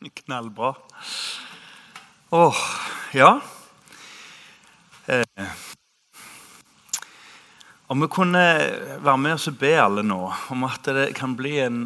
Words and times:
Knallbra. 0.00 0.74
Åh, 2.30 2.56
ja. 3.12 3.40
Eh, 5.06 5.48
om 7.86 8.00
vi 8.00 8.08
kunne 8.08 8.42
være 9.00 9.18
med 9.18 9.38
oss 9.38 9.48
og 9.48 9.56
be 9.60 9.72
alle 9.80 10.02
nå 10.04 10.18
om 10.52 10.66
at 10.68 10.90
det 10.90 11.06
kan 11.16 11.36
bli 11.38 11.54
en 11.62 11.78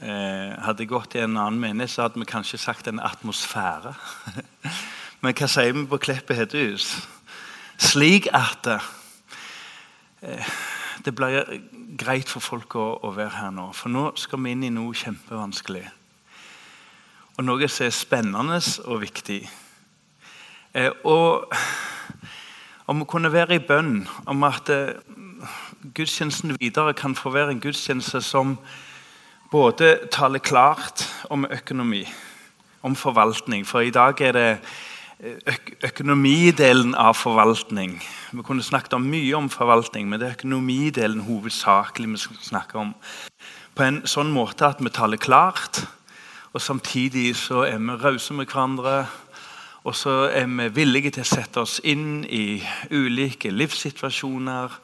eh, 0.00 0.56
Hadde 0.64 0.86
jeg 0.86 0.92
gått 0.94 1.18
i 1.18 1.24
en 1.24 1.36
annen 1.36 1.60
menighet, 1.60 1.90
så 1.92 2.06
hadde 2.06 2.22
vi 2.22 2.30
kanskje 2.30 2.62
sagt 2.62 2.88
en 2.88 3.02
atmosfære. 3.04 3.92
Men 5.20 5.36
hva 5.36 5.48
sier 5.50 5.76
vi 5.76 5.84
på 5.90 6.00
Kleppet 6.00 6.40
hedehus? 6.40 6.94
Slik 7.76 8.30
at 8.32 8.66
eh, 10.24 10.52
det 11.04 11.12
blir 11.16 11.44
greit 12.00 12.32
for 12.32 12.40
folk 12.40 12.80
å, 12.80 12.90
å 13.04 13.12
være 13.12 13.42
her 13.42 13.52
nå. 13.52 13.72
For 13.76 13.92
nå 13.92 14.12
skal 14.16 14.40
vi 14.40 14.56
inn 14.56 14.64
i 14.64 14.72
noe 14.72 14.96
kjempevanskelig 14.96 15.88
og 17.40 17.46
noe 17.48 17.68
som 17.72 17.86
er 17.86 17.94
spennende 17.96 18.58
og 18.84 19.00
viktig. 19.00 19.40
Eh, 20.76 20.92
og 21.08 21.48
om 22.90 23.00
å 23.00 23.08
kunne 23.08 23.30
være 23.32 23.56
i 23.56 23.62
bønn 23.64 24.02
om 24.28 24.44
at 24.44 24.68
eh, 24.68 24.98
gudstjenesten 25.96 26.58
videre 26.60 26.92
kan 26.98 27.16
få 27.16 27.32
være 27.32 27.54
en 27.54 27.62
gudstjeneste 27.62 28.20
som 28.20 28.58
både 29.50 29.94
taler 30.12 30.42
klart 30.44 31.06
om 31.32 31.46
økonomi, 31.48 32.02
om 32.84 32.92
forvaltning. 32.92 33.64
For 33.64 33.88
i 33.88 33.94
dag 33.94 34.20
er 34.20 34.36
det 34.36 34.50
eh, 34.52 35.38
øk 35.54 35.70
økonomidelen 35.88 36.92
av 36.92 37.16
forvaltning. 37.16 37.96
Vi 38.36 38.44
kunne 38.44 38.66
snakket 38.66 38.98
om 38.98 39.08
mye 39.08 39.32
om 39.38 39.48
forvaltning, 39.48 40.10
men 40.10 40.20
det 40.20 40.28
er 40.28 40.36
økonomidelen 40.36 41.24
hovedsakelig 41.24 42.12
vi 42.12 42.20
snakker 42.50 42.84
om. 42.84 42.92
På 43.72 43.86
en 43.88 44.02
sånn 44.04 44.28
måte 44.28 44.68
at 44.68 44.84
vi 44.84 44.92
taler 44.92 45.16
klart 45.16 45.86
og 46.52 46.60
samtidig 46.60 47.36
så 47.36 47.62
er 47.62 47.78
vi 47.78 47.90
rause 47.90 48.34
med 48.34 48.46
hverandre. 48.46 49.06
Og 49.84 49.94
så 49.96 50.10
er 50.10 50.46
vi 50.46 50.68
villige 50.74 51.10
til 51.10 51.22
å 51.22 51.28
sette 51.28 51.62
oss 51.62 51.78
inn 51.84 52.24
i 52.28 52.60
ulike 52.90 53.52
livssituasjoner 53.54 54.74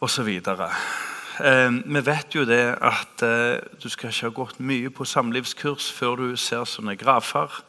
osv. 0.00 0.28
Eh, 0.28 1.70
vi 1.72 2.02
vet 2.06 2.36
jo 2.36 2.44
det 2.44 2.76
at 2.76 3.24
eh, 3.24 3.56
du 3.82 3.88
skal 3.88 4.12
ikke 4.12 4.28
ha 4.28 4.36
gått 4.36 4.60
mye 4.60 4.92
på 4.94 5.04
samlivskurs 5.08 5.90
før 5.96 6.20
du 6.20 6.36
ser 6.36 6.68
sånne 6.68 6.94
grafer 7.00 7.62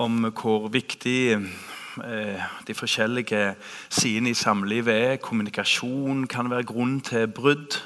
om 0.00 0.30
hvor 0.32 0.70
viktig 0.72 1.20
eh, 1.36 2.48
de 2.66 2.74
forskjellige 2.74 3.54
sidene 3.90 4.32
i 4.32 4.38
samlivet 4.38 4.94
er. 4.94 5.22
Kommunikasjon 5.22 6.24
kan 6.26 6.50
være 6.50 6.66
grunn 6.72 6.98
til 7.04 7.28
brudd 7.28 7.78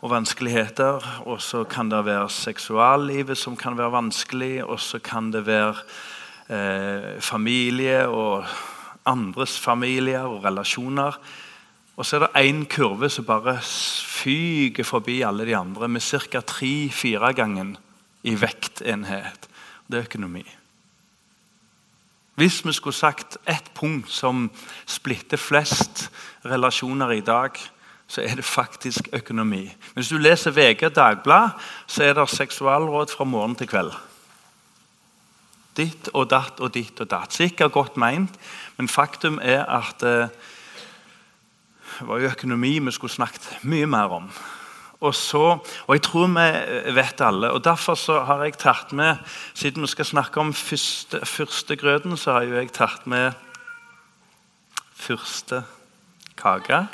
og 0.00 0.10
vanskeligheter. 0.10 1.04
Og 1.28 1.40
så 1.42 1.64
kan 1.64 1.90
det 1.90 2.04
være 2.04 2.28
seksuallivet 2.32 3.38
som 3.38 3.56
kan 3.56 3.76
være 3.78 3.92
vanskelig. 3.92 4.64
Og 4.64 4.80
så 4.80 4.98
kan 4.98 5.30
det 5.32 5.46
være 5.46 5.74
eh, 6.48 7.20
familie 7.20 8.08
og 8.08 8.44
andres 9.06 9.58
familier 9.58 10.28
og 10.28 10.44
relasjoner. 10.44 11.18
Og 11.96 12.06
så 12.06 12.16
er 12.16 12.26
det 12.26 12.48
én 12.48 12.64
kurve 12.64 13.10
som 13.12 13.26
bare 13.28 13.58
fyker 13.60 14.84
forbi 14.84 15.20
alle 15.22 15.44
de 15.46 15.56
andre 15.56 15.88
med 15.88 16.00
ca. 16.00 16.40
tre-fire 16.40 17.32
ganger 17.34 17.76
i 18.22 18.34
vektenhet. 18.40 19.48
Det 19.86 19.98
er 19.98 20.08
økonomi. 20.08 20.44
Hvis 22.40 22.64
vi 22.64 22.72
skulle 22.72 22.96
sagt 22.96 23.36
ett 23.46 23.74
punkt 23.74 24.08
som 24.08 24.50
splitter 24.86 25.36
flest 25.36 26.10
relasjoner 26.44 27.10
i 27.12 27.20
dag, 27.20 27.50
så 28.10 28.24
er 28.26 28.40
det 28.40 28.44
faktisk 28.44 29.08
økonomi. 29.12 29.68
Hvis 29.94 30.08
du 30.10 30.18
leser 30.18 30.50
VG 30.50 30.88
Dagblad, 30.94 31.50
så 31.86 32.04
er 32.04 32.16
det 32.18 32.28
seksualråd 32.30 33.12
fra 33.14 33.24
morgen 33.24 33.54
til 33.54 33.68
kveld. 33.70 33.92
Ditt 35.78 36.08
og 36.10 36.26
datt 36.30 36.58
og 36.58 36.72
ditt 36.74 36.98
og 37.00 37.06
datt. 37.10 37.32
Sikkert 37.32 37.72
godt 37.72 37.96
meint, 37.96 38.34
men 38.76 38.90
faktum 38.90 39.38
er 39.42 39.62
at 39.62 40.02
eh, 40.02 40.32
det 42.00 42.08
var 42.08 42.18
jo 42.18 42.32
økonomi 42.32 42.78
vi 42.78 42.94
skulle 42.96 43.14
snakket 43.14 43.62
mye 43.62 43.86
mer 43.86 44.16
om. 44.16 44.26
Og, 45.00 45.14
så, 45.14 45.44
og 45.86 45.94
jeg 45.94 46.02
tror 46.02 46.26
vi 46.34 46.94
vet 46.96 47.22
alle. 47.24 47.50
og 47.50 47.64
Derfor 47.64 47.94
så 47.94 48.18
har 48.24 48.42
jeg 48.44 48.58
tatt 48.58 48.92
med 48.92 49.16
Siden 49.54 49.82
vi 49.82 49.88
skal 49.88 50.04
snakke 50.04 50.40
om 50.40 50.52
første, 50.52 51.20
førstegrøten, 51.26 52.16
så 52.16 52.32
har 52.32 52.42
jeg 52.42 52.72
tatt 52.72 53.06
med 53.06 53.32
første 54.94 55.62
kake. 56.36 56.88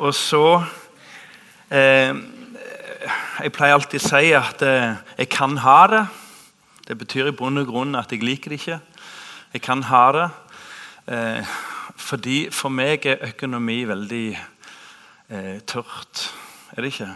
Og 0.00 0.14
så 0.14 0.62
eh, 1.70 2.14
Jeg 3.40 3.52
pleier 3.52 3.76
alltid 3.76 4.00
å 4.00 4.06
si 4.06 4.30
at 4.36 4.62
eh, 4.64 4.94
jeg 5.18 5.28
kan 5.32 5.58
ha 5.60 5.80
det. 5.92 6.00
Det 6.88 6.96
betyr 7.02 7.28
i 7.28 7.34
bunn 7.36 7.60
og 7.60 7.68
grunn 7.68 7.98
at 8.00 8.12
jeg 8.12 8.24
liker 8.24 8.52
det 8.52 8.62
ikke. 8.62 8.78
Jeg 9.52 9.62
kan 9.66 9.84
ha 9.90 10.04
det. 10.16 10.24
Eh, 11.12 11.52
fordi 12.00 12.38
for 12.48 12.72
meg 12.72 13.04
er 13.12 13.26
økonomi 13.28 13.82
veldig 13.92 14.24
eh, 14.38 15.60
tørt. 15.68 16.24
Er 16.72 16.80
det 16.80 16.94
ikke? 16.94 17.12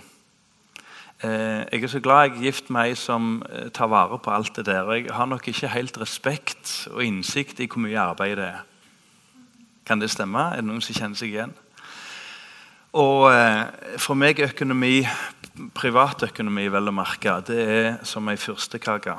Eh, 1.25 1.65
jeg 1.65 1.89
er 1.89 1.95
så 1.97 2.05
glad 2.05 2.23
jeg 2.27 2.37
er 2.37 2.47
gift 2.51 2.69
med 2.69 2.93
ei 2.93 3.01
som 3.01 3.39
eh, 3.49 3.71
tar 3.73 3.89
vare 3.89 4.21
på 4.21 4.33
alt 4.35 4.61
det 4.61 4.69
der. 4.69 4.93
Jeg 4.93 5.09
har 5.09 5.33
nok 5.33 5.49
ikke 5.49 5.73
helt 5.73 6.01
respekt 6.05 6.83
og 6.93 7.01
innsikt 7.05 7.65
i 7.65 7.69
hvor 7.71 7.81
mye 7.81 8.09
arbeid 8.11 8.37
det 8.43 8.51
er. 8.53 8.65
Kan 9.89 10.05
det 10.05 10.13
stemme? 10.13 10.51
Er 10.53 10.61
det 10.61 10.69
noen 10.69 10.85
som 10.85 11.01
kjenner 11.01 11.17
seg 11.17 11.33
igjen? 11.33 11.61
Og 12.95 13.27
eh, 13.33 13.99
For 13.99 14.15
meg 14.15 14.39
økonomi, 14.45 15.03
privatøkonomi 15.75 16.69
vel 16.71 16.91
å 16.91 16.95
merke, 16.95 17.41
det 17.47 17.59
er 17.63 17.89
som 18.07 18.29
ei 18.31 18.39
fyrstekake. 18.39 19.17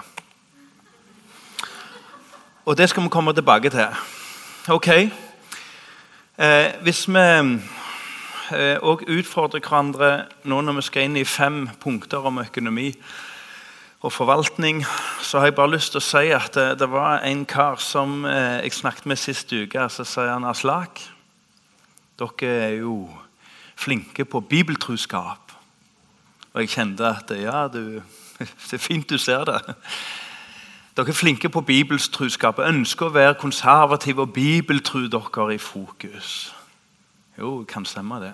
Og 2.65 2.77
det 2.79 2.87
skal 2.89 3.03
vi 3.03 3.11
komme 3.13 3.33
tilbake 3.35 3.69
til. 3.69 3.99
Ok. 4.71 4.87
Eh, 6.39 6.69
hvis 6.87 7.03
vi 7.11 7.25
òg 8.55 9.03
eh, 9.03 9.11
utfordrer 9.19 9.59
hverandre 9.59 10.09
nå 10.47 10.61
når 10.63 10.79
vi 10.79 10.85
skal 10.87 11.09
inn 11.09 11.19
i 11.19 11.27
fem 11.27 11.65
punkter 11.83 12.25
om 12.25 12.39
økonomi 12.41 12.93
og 14.01 14.11
forvaltning, 14.13 14.85
så 15.21 15.39
har 15.39 15.51
jeg 15.51 15.57
bare 15.59 15.75
lyst 15.75 15.93
til 15.93 16.01
å 16.01 16.07
si 16.07 16.31
at 16.35 16.55
det, 16.55 16.65
det 16.79 16.89
var 16.91 17.27
en 17.27 17.43
kar 17.45 17.83
som 17.83 18.23
eh, 18.23 18.63
jeg 18.63 18.79
snakket 18.79 19.11
med 19.11 19.19
sist 19.19 19.51
uke. 19.51 19.89
Så 19.91 20.07
sier 20.07 20.31
han 20.31 20.47
Aslak, 20.47 21.03
dere 22.15 22.55
er 22.71 22.75
jo 22.79 23.03
flinke 23.75 24.25
på 24.25 24.39
bibeltruskap. 24.39 25.51
Og 26.53 26.61
jeg 26.61 26.69
kjente 26.69 27.07
at 27.07 27.31
ja, 27.35 27.67
du, 27.67 28.01
det 28.69 28.73
er 28.73 28.81
fint 28.83 29.09
du 29.09 29.17
ser 29.17 29.43
det. 29.45 29.59
Dere 30.95 31.11
er 31.11 31.17
flinke 31.17 31.49
på 31.51 31.61
bibeltruskap 31.61 32.61
ønsker 32.63 33.09
å 33.09 33.15
være 33.15 33.35
konservative 33.39 34.23
og 34.23 34.33
bibeltru 34.33 35.09
dere 35.11 35.49
i 35.55 35.59
fokus. 35.59 36.55
Jo, 37.35 37.65
kan 37.67 37.85
stemme, 37.85 38.21
det. 38.23 38.31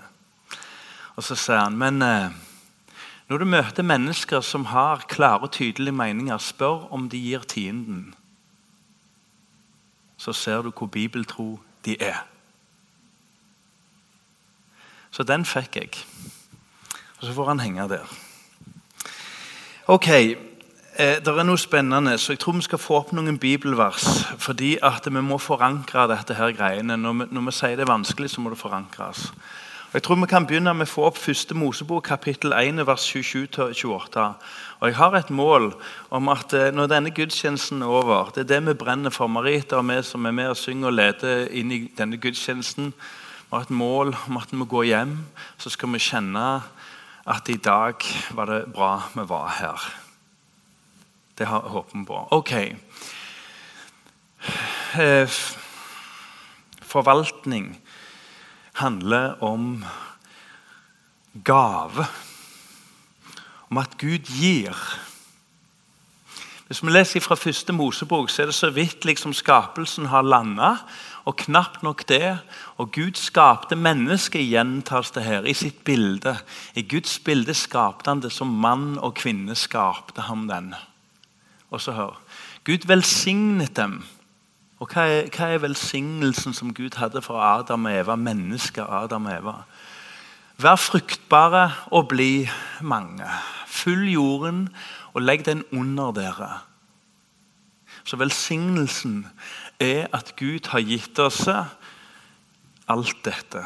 Og 1.18 1.26
så 1.26 1.36
sier 1.36 1.64
han, 1.64 1.78
men 1.78 2.02
eh, 2.06 2.30
når 3.32 3.42
du 3.42 3.46
møter 3.50 3.84
mennesker 3.84 4.46
som 4.46 4.66
har 4.70 5.08
klare 5.10 5.48
og 5.48 5.52
tydelige 5.58 5.96
meninger, 5.96 6.38
spør 6.38 6.86
om 6.94 7.10
de 7.10 7.18
gir 7.18 7.48
tienden. 7.50 8.14
Så 10.18 10.34
ser 10.34 10.62
du 10.62 10.70
hvor 10.70 10.88
bibeltro 10.88 11.60
de 11.86 11.98
er. 11.98 12.22
Så 15.12 15.24
den 15.28 15.46
fikk 15.46 15.76
jeg. 15.76 15.90
Og 17.20 17.28
så 17.28 17.34
får 17.34 17.52
han 17.52 17.60
henge 17.60 17.88
der. 17.90 18.14
Ok, 19.88 20.08
eh, 20.08 20.36
Det 20.96 21.28
er 21.28 21.44
noe 21.44 21.58
spennende, 21.58 22.18
så 22.18 22.32
jeg 22.32 22.40
tror 22.40 22.54
vi 22.54 22.62
skal 22.62 22.80
få 22.80 22.96
opp 22.96 23.12
noen 23.12 23.38
bibelvers. 23.38 24.26
Fordi 24.38 24.78
at 24.82 25.06
vi 25.06 25.22
må 25.22 25.38
forankre 25.38 26.08
dette 26.08 26.34
her 26.34 26.52
greiene. 26.52 26.98
Når 26.98 27.14
vi, 27.14 27.26
når 27.32 27.42
vi 27.42 27.52
sier 27.52 27.76
det 27.76 27.90
er 27.90 27.94
vanskelig, 27.94 28.30
så 28.30 28.42
må 28.42 28.50
det 28.50 28.60
forankres. 28.60 29.32
Og 29.92 29.94
jeg 29.94 30.04
tror 30.04 30.16
Vi 30.16 30.28
kan 30.28 30.46
begynne 30.48 30.74
med 30.74 30.88
å 30.88 30.92
få 30.92 31.04
opp 31.04 31.18
første 31.18 31.54
Mosebok, 31.54 32.04
kapittel 32.04 32.54
1, 32.54 32.88
vers 32.88 33.16
27-28. 33.16 34.34
Og 34.80 34.88
Jeg 34.88 34.96
har 34.96 35.16
et 35.16 35.30
mål 35.30 35.74
om 36.10 36.30
at 36.30 36.54
eh, 36.54 36.72
når 36.72 36.88
denne 36.88 37.12
gudstjenesten 37.12 37.82
er 37.82 37.88
over 37.88 38.32
Det 38.36 38.40
er 38.50 38.60
det 38.60 38.68
vi 38.68 38.74
brenner 38.74 39.10
for. 39.10 39.28
Marita 39.28 39.76
og 39.76 39.90
vi 39.90 40.02
som 40.04 40.26
er 40.26 40.32
med 40.32 40.48
og 40.48 40.58
synger 40.58 40.88
og 40.88 40.94
leder 40.94 41.48
inn 41.52 41.72
i 41.72 41.92
denne 41.98 42.18
gudstjenesten 42.18 42.94
vi 43.52 43.58
har 43.58 43.66
et 43.66 43.70
mål 43.76 44.14
om 44.30 44.38
at 44.40 44.54
når 44.54 44.64
vi 44.64 44.70
går 44.72 44.84
hjem, 44.88 45.18
så 45.60 45.70
skal 45.70 45.92
vi 45.92 46.00
kjenne 46.00 46.44
at 47.28 47.50
i 47.52 47.58
dag 47.60 48.00
var 48.32 48.48
det 48.48 48.62
bra 48.72 48.92
vi 49.12 49.26
var 49.28 49.50
her. 49.58 49.88
Det 51.36 51.44
jeg 51.44 51.74
håpet 51.74 52.06
på. 52.08 52.22
Ok. 52.32 52.52
Eh, 54.96 55.36
forvaltning 56.82 57.76
handler 58.80 59.44
om 59.44 59.84
gave. 61.44 62.08
Om 63.70 63.78
at 63.78 63.98
Gud 63.98 64.32
gir. 64.32 64.76
Hvis 66.68 66.84
vi 66.84 66.92
leser 66.92 67.20
fra 67.20 67.36
første 67.36 67.74
Mosebok, 67.74 68.30
så 68.30 68.42
er 68.42 68.46
det 68.46 68.56
så 68.56 68.70
vidt 68.72 69.04
liksom 69.06 69.34
skapelsen 69.34 70.06
har 70.06 70.24
landa. 70.24 70.78
Og 71.26 71.36
knapt 71.38 71.84
nok 71.84 72.08
det. 72.10 72.40
Og 72.78 72.92
Gud 72.92 73.20
skapte 73.20 73.76
mennesket, 73.76 74.48
gjentas 74.50 75.12
det 75.12 75.24
her, 75.24 75.46
i 75.46 75.54
sitt 75.54 75.84
bilde. 75.84 76.38
I 76.76 76.82
Guds 76.82 77.20
bilde 77.20 77.54
skapte 77.54 78.10
han 78.10 78.24
det 78.24 78.32
som 78.34 78.48
mann 78.48 78.98
og 78.98 79.16
kvinne 79.22 79.56
skapte 79.56 80.26
ham 80.30 80.48
den. 80.50 80.74
Og 81.70 81.82
så 81.82 81.92
hør. 81.92 82.18
Gud 82.66 82.88
velsignet 82.88 83.76
dem. 83.78 84.02
Og 84.82 84.90
hva 84.90 85.06
er, 85.06 85.28
hva 85.30 85.52
er 85.54 85.62
velsignelsen 85.62 86.56
som 86.58 86.74
Gud 86.74 86.98
hadde 86.98 87.22
for 87.22 87.38
Adam 87.38 87.86
og 87.86 87.94
Eva, 87.94 88.16
mennesket 88.18 88.90
Adam 88.90 89.30
og 89.30 89.36
Eva? 89.36 89.56
Vær 90.62 90.78
fruktbare 90.78 91.68
og 91.94 92.10
bli 92.10 92.50
mange. 92.82 93.30
Fyll 93.70 94.10
jorden 94.10 94.68
og 95.14 95.22
legg 95.22 95.46
den 95.46 95.64
under 95.72 96.12
dere. 96.18 96.50
Så 98.04 98.18
velsignelsen 98.18 99.28
er 99.82 100.06
at 100.14 100.36
Gud 100.38 100.70
har 100.70 100.86
gitt 100.86 101.20
oss 101.20 101.48
alt 101.50 103.24
dette. 103.26 103.66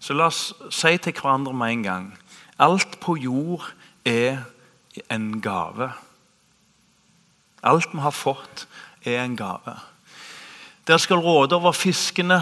Så 0.00 0.16
la 0.16 0.26
oss 0.30 0.50
si 0.74 0.96
til 0.98 1.14
hverandre 1.14 1.54
med 1.54 1.76
en 1.76 1.86
gang 1.86 2.10
alt 2.60 2.98
på 3.00 3.16
jord 3.16 3.64
er 4.04 4.42
en 5.10 5.40
gave. 5.40 5.90
Alt 7.62 7.92
vi 7.92 8.00
har 8.00 8.12
fått, 8.12 8.66
er 9.04 9.22
en 9.24 9.36
gave. 9.36 9.76
Dere 10.84 11.00
skal 11.00 11.22
råde 11.24 11.56
over 11.56 11.72
fiskene 11.72 12.40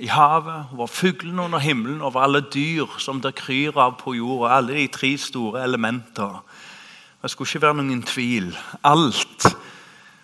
i 0.00 0.08
havet, 0.10 0.72
over 0.72 0.86
fuglene 0.90 1.42
under 1.42 1.62
himmelen, 1.62 2.02
over 2.02 2.24
alle 2.24 2.40
dyr 2.40 2.90
som 2.98 3.20
det 3.22 3.36
kryr 3.38 3.78
av 3.78 3.98
på 4.00 4.16
jorda. 4.18 4.56
Alle 4.56 4.74
de 4.74 4.86
tre 4.90 5.12
store 5.18 5.62
elementer. 5.62 6.40
Det 7.22 7.30
skulle 7.30 7.50
ikke 7.50 7.66
være 7.66 7.82
noen 7.82 8.02
tvil. 8.02 8.54
Alt 8.82 9.50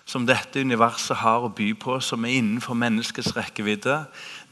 som 0.06 0.26
dette 0.26 0.62
universet 0.62 1.18
har 1.18 1.42
å 1.42 1.50
by 1.50 1.72
på, 1.74 1.98
som 2.00 2.24
er 2.24 2.38
innenfor 2.38 2.78
menneskets 2.78 3.32
rekkevidde, 3.36 4.04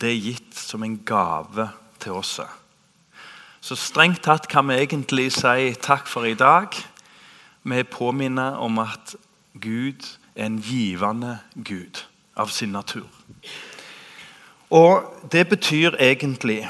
det 0.03 0.11
er 0.11 0.19
gitt 0.19 0.59
som 0.59 0.83
en 0.83 0.97
gave 1.07 1.69
til 2.03 2.19
oss. 2.19 2.41
Så 3.65 3.79
strengt 3.79 4.25
tatt 4.27 4.49
kan 4.51 4.67
vi 4.69 4.81
egentlig 4.83 5.31
si 5.33 5.71
takk 5.81 6.11
for 6.11 6.27
i 6.27 6.35
dag. 6.37 6.75
Vi 7.65 7.85
påminner 7.89 8.59
om 8.61 8.83
at 8.83 9.15
Gud 9.55 10.05
er 10.35 10.51
en 10.51 10.59
givende 10.59 11.39
Gud 11.55 12.03
av 12.37 12.51
sin 12.51 12.75
natur. 12.75 13.07
Og 14.71 15.07
Det 15.33 15.49
betyr 15.49 15.97
egentlig 16.01 16.69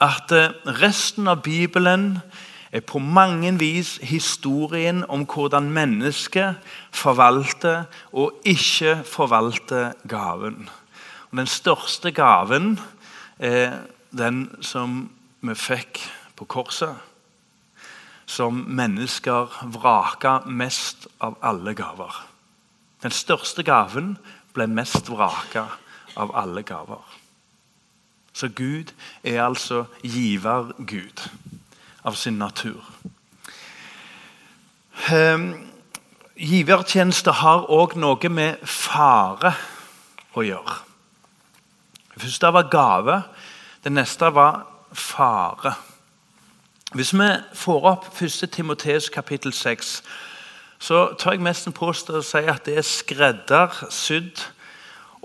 at 0.00 0.32
resten 0.66 1.28
av 1.28 1.42
Bibelen 1.42 2.18
er 2.76 2.84
på 2.84 2.98
mange 2.98 3.54
vis 3.58 3.96
historien 4.02 5.04
om 5.08 5.24
hvordan 5.24 5.70
mennesket 5.72 6.58
forvalter 6.92 7.86
og 8.12 8.34
ikke 8.44 8.98
forvalter 9.08 9.92
gaven. 10.08 10.68
Og 11.30 11.38
den 11.40 11.48
største 11.48 12.12
gaven 12.12 12.76
er 13.38 13.78
den 14.12 14.48
som 14.60 15.06
vi 15.40 15.54
fikk 15.56 16.02
på 16.36 16.44
korset. 16.44 16.94
Som 18.26 18.64
mennesker 18.68 19.52
vraka 19.72 20.40
mest 20.46 21.06
av 21.20 21.38
alle 21.42 21.74
gaver. 21.74 22.12
Den 23.02 23.14
største 23.14 23.62
gaven 23.62 24.16
ble 24.52 24.66
mest 24.66 25.08
vraka 25.08 25.68
av 26.16 26.32
alle 26.36 26.64
gaver. 26.66 27.04
Så 28.36 28.50
Gud 28.52 28.92
er 29.24 29.46
altså 29.46 29.84
giver-Gud 30.02 31.28
av 32.06 32.14
sin 32.14 32.38
natur. 32.38 32.82
Um, 35.10 35.50
givertjeneste 36.36 37.34
har 37.42 37.66
òg 37.72 37.96
noe 37.98 38.30
med 38.32 38.62
fare 38.66 39.52
å 40.36 40.44
gjøre. 40.46 40.78
Det 42.14 42.22
første 42.22 42.52
var 42.54 42.70
gave. 42.72 43.18
Det 43.84 43.92
neste 43.92 44.30
var 44.34 44.62
fare. 44.96 45.74
Hvis 46.96 47.12
vi 47.12 47.28
får 47.54 47.88
opp 47.90 48.08
1. 48.22 48.46
Timoteus 48.52 49.10
kapittel 49.12 49.52
6, 49.52 50.02
så 50.78 51.06
tar 51.18 51.36
jeg 51.36 51.44
mest 51.44 51.68
påstå 51.74 52.18
å 52.18 52.24
si 52.24 52.42
at 52.46 52.64
det 52.68 52.78
er 52.78 52.86
skreddersydd 52.86 54.42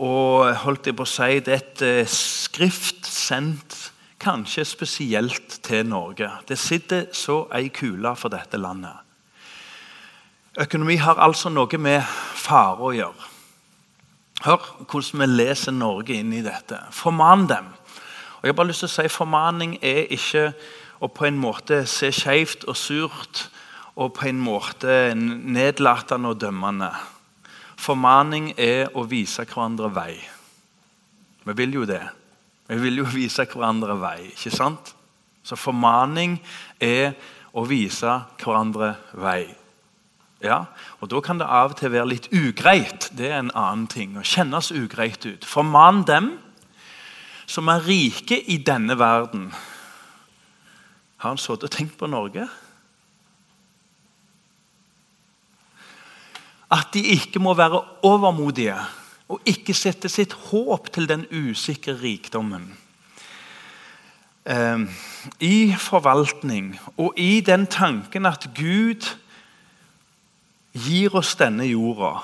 og 0.01 0.49
holdt 0.63 0.89
jeg 0.89 0.97
på 0.97 1.05
å 1.05 1.09
si, 1.09 1.39
det 1.45 1.53
er 1.53 1.59
et 1.61 1.81
eh, 1.85 2.07
skrift 2.09 3.05
sendt 3.05 3.75
kanskje 4.21 4.65
spesielt 4.65 5.59
til 5.65 5.85
Norge. 5.89 6.29
Det 6.47 6.57
sitter 6.59 7.09
så 7.13 7.43
ei 7.57 7.71
kule 7.73 8.13
for 8.15 8.33
dette 8.33 8.59
landet. 8.61 8.95
Økonomi 10.59 10.97
har 10.99 11.19
altså 11.23 11.49
noe 11.49 11.77
med 11.79 12.01
fare 12.35 12.83
å 12.83 12.93
gjøre. 12.93 13.29
Hør 14.45 14.65
hvordan 14.89 15.21
vi 15.21 15.27
leser 15.29 15.71
Norge 15.71 16.17
inn 16.17 16.33
i 16.33 16.43
dette. 16.45 16.79
Forman 16.91 17.47
dem. 17.49 17.69
Og 18.41 18.47
jeg 18.47 18.53
har 18.53 18.57
bare 18.57 18.71
lyst 18.71 18.81
til 18.81 18.89
å 18.89 18.95
si 18.95 19.11
Formaning 19.13 19.75
er 19.85 20.07
ikke 20.09 20.47
å 21.01 21.09
på 21.13 21.27
en 21.27 21.37
måte 21.37 21.83
se 21.89 22.09
skjevt 22.13 22.65
og 22.69 22.77
surt 22.77 23.45
og 23.95 24.15
på 24.17 24.27
en 24.31 24.39
måte 24.41 25.13
nedlatende 25.15 26.31
og 26.33 26.39
dømmende. 26.41 26.89
Formaning 27.81 28.51
er 28.57 28.89
å 28.97 29.05
vise 29.09 29.45
hverandre 29.45 29.91
vei. 29.93 30.15
Vi 31.45 31.55
vil 31.57 31.77
jo 31.79 31.85
det. 31.89 32.01
Vi 32.71 32.77
vil 32.79 33.01
jo 33.01 33.07
vise 33.11 33.43
hverandre 33.51 33.97
vei. 33.99 34.29
ikke 34.31 34.53
sant? 34.55 34.93
Så 35.43 35.57
formaning 35.59 36.37
er 36.79 37.17
å 37.51 37.65
vise 37.67 38.13
hverandre 38.39 38.93
vei. 39.19 39.49
Ja, 40.41 40.65
og 41.01 41.09
Da 41.11 41.19
kan 41.19 41.37
det 41.37 41.45
av 41.45 41.71
og 41.71 41.77
til 41.77 41.91
være 41.91 42.07
litt 42.07 42.29
ugreit. 42.31 43.09
Det 43.11 43.27
er 43.27 43.39
en 43.39 43.51
annen 43.51 43.87
ting. 43.87 44.15
Å 44.17 44.23
kjennes 44.23 44.71
ugreit 44.71 45.25
ut. 45.25 45.45
Forman 45.45 46.03
dem 46.07 46.31
som 47.45 47.67
er 47.67 47.83
rike 47.83 48.39
i 48.39 48.57
denne 48.57 48.95
verden. 48.97 49.51
Har 51.17 51.29
han 51.29 51.37
sittet 51.37 51.67
og 51.67 51.71
tenkt 51.75 51.97
på 51.99 52.07
Norge? 52.07 52.47
At 56.71 56.93
de 56.93 57.03
ikke 57.03 57.39
må 57.43 57.53
være 57.53 57.83
overmodige 58.07 58.79
og 59.31 59.47
ikke 59.47 59.75
sette 59.77 60.09
sitt 60.11 60.33
håp 60.49 60.89
til 60.91 61.07
den 61.07 61.25
usikre 61.31 61.95
rikdommen. 62.01 62.67
Eh, 64.45 64.83
I 65.39 65.73
forvaltning 65.77 66.73
og 66.97 67.17
i 67.19 67.41
den 67.45 67.67
tanken 67.71 68.27
at 68.27 68.49
Gud 68.57 69.07
gir 70.73 71.15
oss 71.15 71.35
denne 71.39 71.67
jorda, 71.67 72.19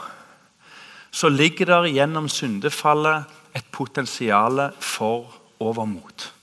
så 1.12 1.30
ligger 1.30 1.72
der 1.72 1.92
gjennom 1.92 2.28
syndefallet 2.30 3.26
et 3.56 3.66
potensial 3.72 4.68
for 4.84 5.32
overmot. 5.60 6.34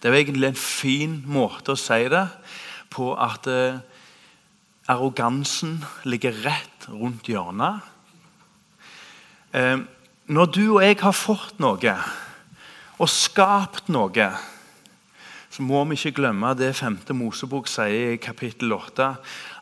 Det 0.00 0.08
er 0.08 0.16
egentlig 0.16 0.48
en 0.48 0.58
fin 0.58 1.16
måte 1.28 1.74
å 1.74 1.80
si 1.80 2.08
det 2.08 2.24
på 2.90 3.12
at 3.20 3.46
eh, 3.52 3.80
arrogansen 4.90 5.78
ligger 6.08 6.34
rett 6.44 6.88
rundt 6.88 7.28
hjørnet. 7.28 7.84
Eh, 9.50 9.78
når 10.30 10.46
du 10.54 10.64
og 10.76 10.82
jeg 10.84 10.98
har 11.00 11.16
fått 11.16 11.58
noe 11.62 11.94
og 13.00 13.08
skapt 13.10 13.88
noe, 13.90 14.26
så 15.50 15.64
må 15.66 15.80
vi 15.88 15.96
ikke 15.98 16.20
glemme 16.20 16.52
det 16.54 16.76
5. 16.78 17.00
Mosebok 17.18 17.66
sier 17.66 18.14
i 18.14 18.20
kapittel 18.22 18.70
8. 18.76 19.08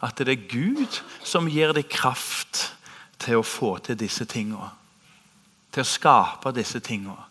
At 0.04 0.20
det 0.20 0.34
er 0.34 0.48
Gud 0.50 0.98
som 1.24 1.48
gir 1.48 1.72
deg 1.72 1.88
kraft 1.88 2.74
til 3.22 3.40
å 3.40 3.46
få 3.46 3.78
til 3.86 3.96
disse 3.96 4.26
tingene. 4.28 4.68
Til 5.72 5.86
å 5.86 5.88
skape 5.88 6.52
disse 6.56 6.82
tingene. 6.84 7.24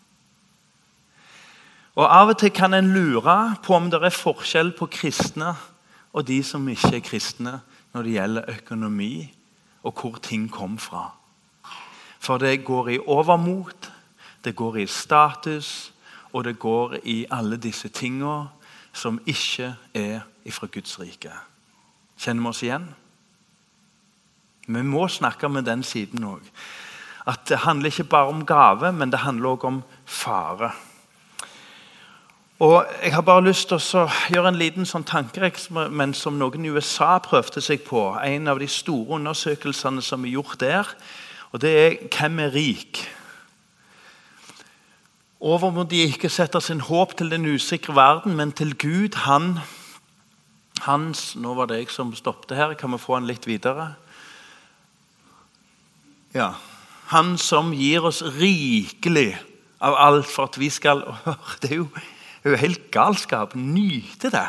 Og 1.98 2.06
Av 2.06 2.30
og 2.30 2.38
til 2.38 2.50
kan 2.54 2.74
en 2.74 2.92
lure 2.94 3.36
på 3.62 3.74
om 3.74 3.88
det 3.90 4.02
er 4.02 4.14
forskjell 4.14 4.72
på 4.78 4.90
kristne 4.90 5.54
og 6.14 6.26
de 6.26 6.42
som 6.46 6.66
ikke 6.70 6.96
er 6.98 7.06
kristne 7.06 7.54
når 7.94 8.06
det 8.06 8.14
gjelder 8.16 8.52
økonomi 8.54 9.12
og 9.86 10.02
hvor 10.02 10.18
ting 10.22 10.46
kom 10.50 10.78
fra. 10.82 11.08
For 12.18 12.38
det 12.38 12.64
går 12.64 12.88
i 12.88 12.98
overmot, 12.98 13.92
det 14.44 14.56
går 14.56 14.76
i 14.76 14.86
status, 14.86 15.92
og 16.32 16.44
det 16.44 16.58
går 16.58 16.96
i 17.04 17.26
alle 17.30 17.56
disse 17.56 17.88
tingene 17.88 18.48
som 18.92 19.20
ikke 19.26 19.74
er 19.94 20.20
ifra 20.44 20.66
Guds 20.66 21.00
rike. 21.00 21.32
Kjenner 22.18 22.42
vi 22.42 22.48
oss 22.48 22.62
igjen? 22.62 22.88
Vi 24.68 24.82
må 24.82 25.06
snakke 25.08 25.48
med 25.48 25.64
den 25.64 25.82
siden 25.82 26.24
òg. 26.24 26.44
At 27.28 27.46
det 27.48 27.62
handler 27.64 27.92
ikke 27.92 28.04
bare 28.04 28.32
om 28.32 28.46
gave, 28.46 28.92
men 28.92 29.12
det 29.12 29.22
handler 29.24 29.54
òg 29.54 29.64
om 29.64 29.82
fare. 30.04 30.72
Og 32.58 32.86
Jeg 33.02 33.14
har 33.14 33.22
bare 33.22 33.44
lyst 33.44 33.68
til 33.68 33.78
å 33.78 34.08
gjøre 34.34 34.48
en 34.48 34.58
liten 34.58 34.86
sånn 34.86 35.04
tankeeksperiment 35.06 36.16
som 36.16 36.38
noen 36.38 36.64
i 36.66 36.72
USA 36.74 37.18
prøvde 37.22 37.62
seg 37.62 37.84
på. 37.86 38.16
En 38.18 38.48
av 38.48 38.58
de 38.58 38.66
store 38.66 39.14
undersøkelsene 39.14 40.02
som 40.02 40.24
er 40.24 40.34
gjort 40.34 40.58
der 40.60 40.90
og 41.52 41.62
det 41.62 41.70
er 41.80 41.96
hvem 42.12 42.42
er 42.44 42.54
rik? 42.54 43.00
Over 45.38 45.70
må 45.70 45.84
de 45.86 46.02
ikke 46.02 46.30
sette 46.32 46.60
sin 46.60 46.82
håp 46.82 47.14
til 47.18 47.30
den 47.30 47.46
usikre 47.46 47.94
verden, 47.94 48.34
men 48.36 48.52
til 48.52 48.74
Gud. 48.74 49.14
Han, 49.22 49.60
hans 50.82 51.36
Nå 51.38 51.54
var 51.54 51.70
det 51.70 51.78
jeg 51.78 51.92
som 51.94 52.10
stoppet 52.14 52.56
her. 52.58 52.74
Kan 52.74 52.92
vi 52.92 52.98
få 52.98 53.14
han 53.14 53.28
litt 53.28 53.46
videre? 53.46 53.92
Ja. 56.34 56.52
Han 57.14 57.38
som 57.40 57.70
gir 57.72 58.04
oss 58.04 58.20
rikelig 58.20 59.38
av 59.80 59.94
alt 59.94 60.28
for 60.28 60.50
at 60.50 60.58
vi 60.60 60.68
skal 60.74 61.04
Det 61.62 61.70
er 61.70 61.76
jo, 61.78 61.88
det 62.42 62.50
er 62.50 62.56
jo 62.56 62.62
helt 62.66 62.90
galskap. 62.90 63.54
Nyte 63.54 64.34
det. 64.34 64.48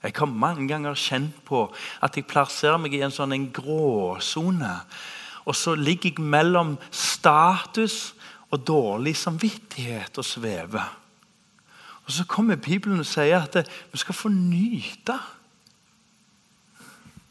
Jeg 0.00 0.16
har 0.16 0.26
mange 0.32 0.64
ganger 0.64 0.96
kjent 0.96 1.36
på 1.44 1.66
at 2.00 2.16
jeg 2.16 2.24
plasserer 2.24 2.80
meg 2.80 2.96
i 2.96 3.02
en 3.04 3.12
sånn 3.12 3.50
gråsone. 3.52 4.78
Og 5.50 5.56
så 5.58 5.74
ligger 5.74 6.12
jeg 6.12 6.22
mellom 6.22 6.76
status 6.94 8.12
og 8.54 8.62
dårlig 8.66 9.16
samvittighet 9.18 10.18
og 10.18 10.24
svever. 10.24 10.86
Og 12.06 12.12
Så 12.12 12.24
kommer 12.26 12.56
Bibelen 12.56 13.02
og 13.02 13.06
sier 13.06 13.42
at 13.42 13.68
vi 13.92 13.98
skal 13.98 14.14
få 14.14 14.30
nyte. 14.30 15.18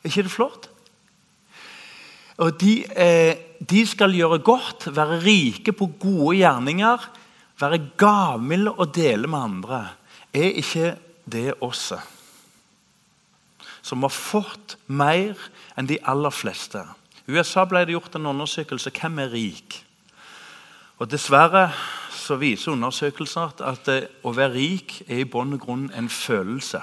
Er 0.04 0.12
ikke 0.12 0.24
det 0.28 0.32
flott? 0.32 0.70
Og 2.40 2.60
de, 2.62 2.86
eh, 2.96 3.36
de, 3.60 3.88
skal 3.88 4.16
gjøre 4.16 4.40
godt, 4.40 4.88
være 4.96 5.20
rike 5.24 5.74
på 5.76 5.90
gode 6.00 6.38
gjerninger, 6.38 7.10
være 7.60 7.90
gavmilde 7.98 8.72
og 8.72 8.96
dele 8.96 9.28
med 9.28 9.40
andre. 9.40 9.90
Er 10.34 10.56
ikke 10.56 10.96
det 11.28 11.54
oss? 11.62 11.92
Som 13.82 14.04
har 14.04 14.16
fått 14.16 14.78
mer 14.88 15.36
enn 15.76 15.88
de 15.88 16.00
aller 16.08 16.32
fleste. 16.32 16.86
USA 17.30 17.66
ble 17.70 17.86
det 17.86 17.94
gjort 17.94 18.18
en 18.18 18.30
undersøkelse 18.32 18.92
hvem 18.96 19.20
er 19.24 19.34
rik. 19.34 19.80
Og 21.00 21.08
Dessverre 21.12 21.70
så 22.12 22.36
viser 22.42 22.74
undersøkelser 22.74 23.62
at 23.66 23.90
å 24.26 24.34
være 24.36 24.56
rik 24.56 24.96
er 25.08 25.24
i 25.24 25.28
bunn 25.30 25.56
og 25.56 25.64
grunn 25.64 25.86
en 25.96 26.10
følelse. 26.10 26.82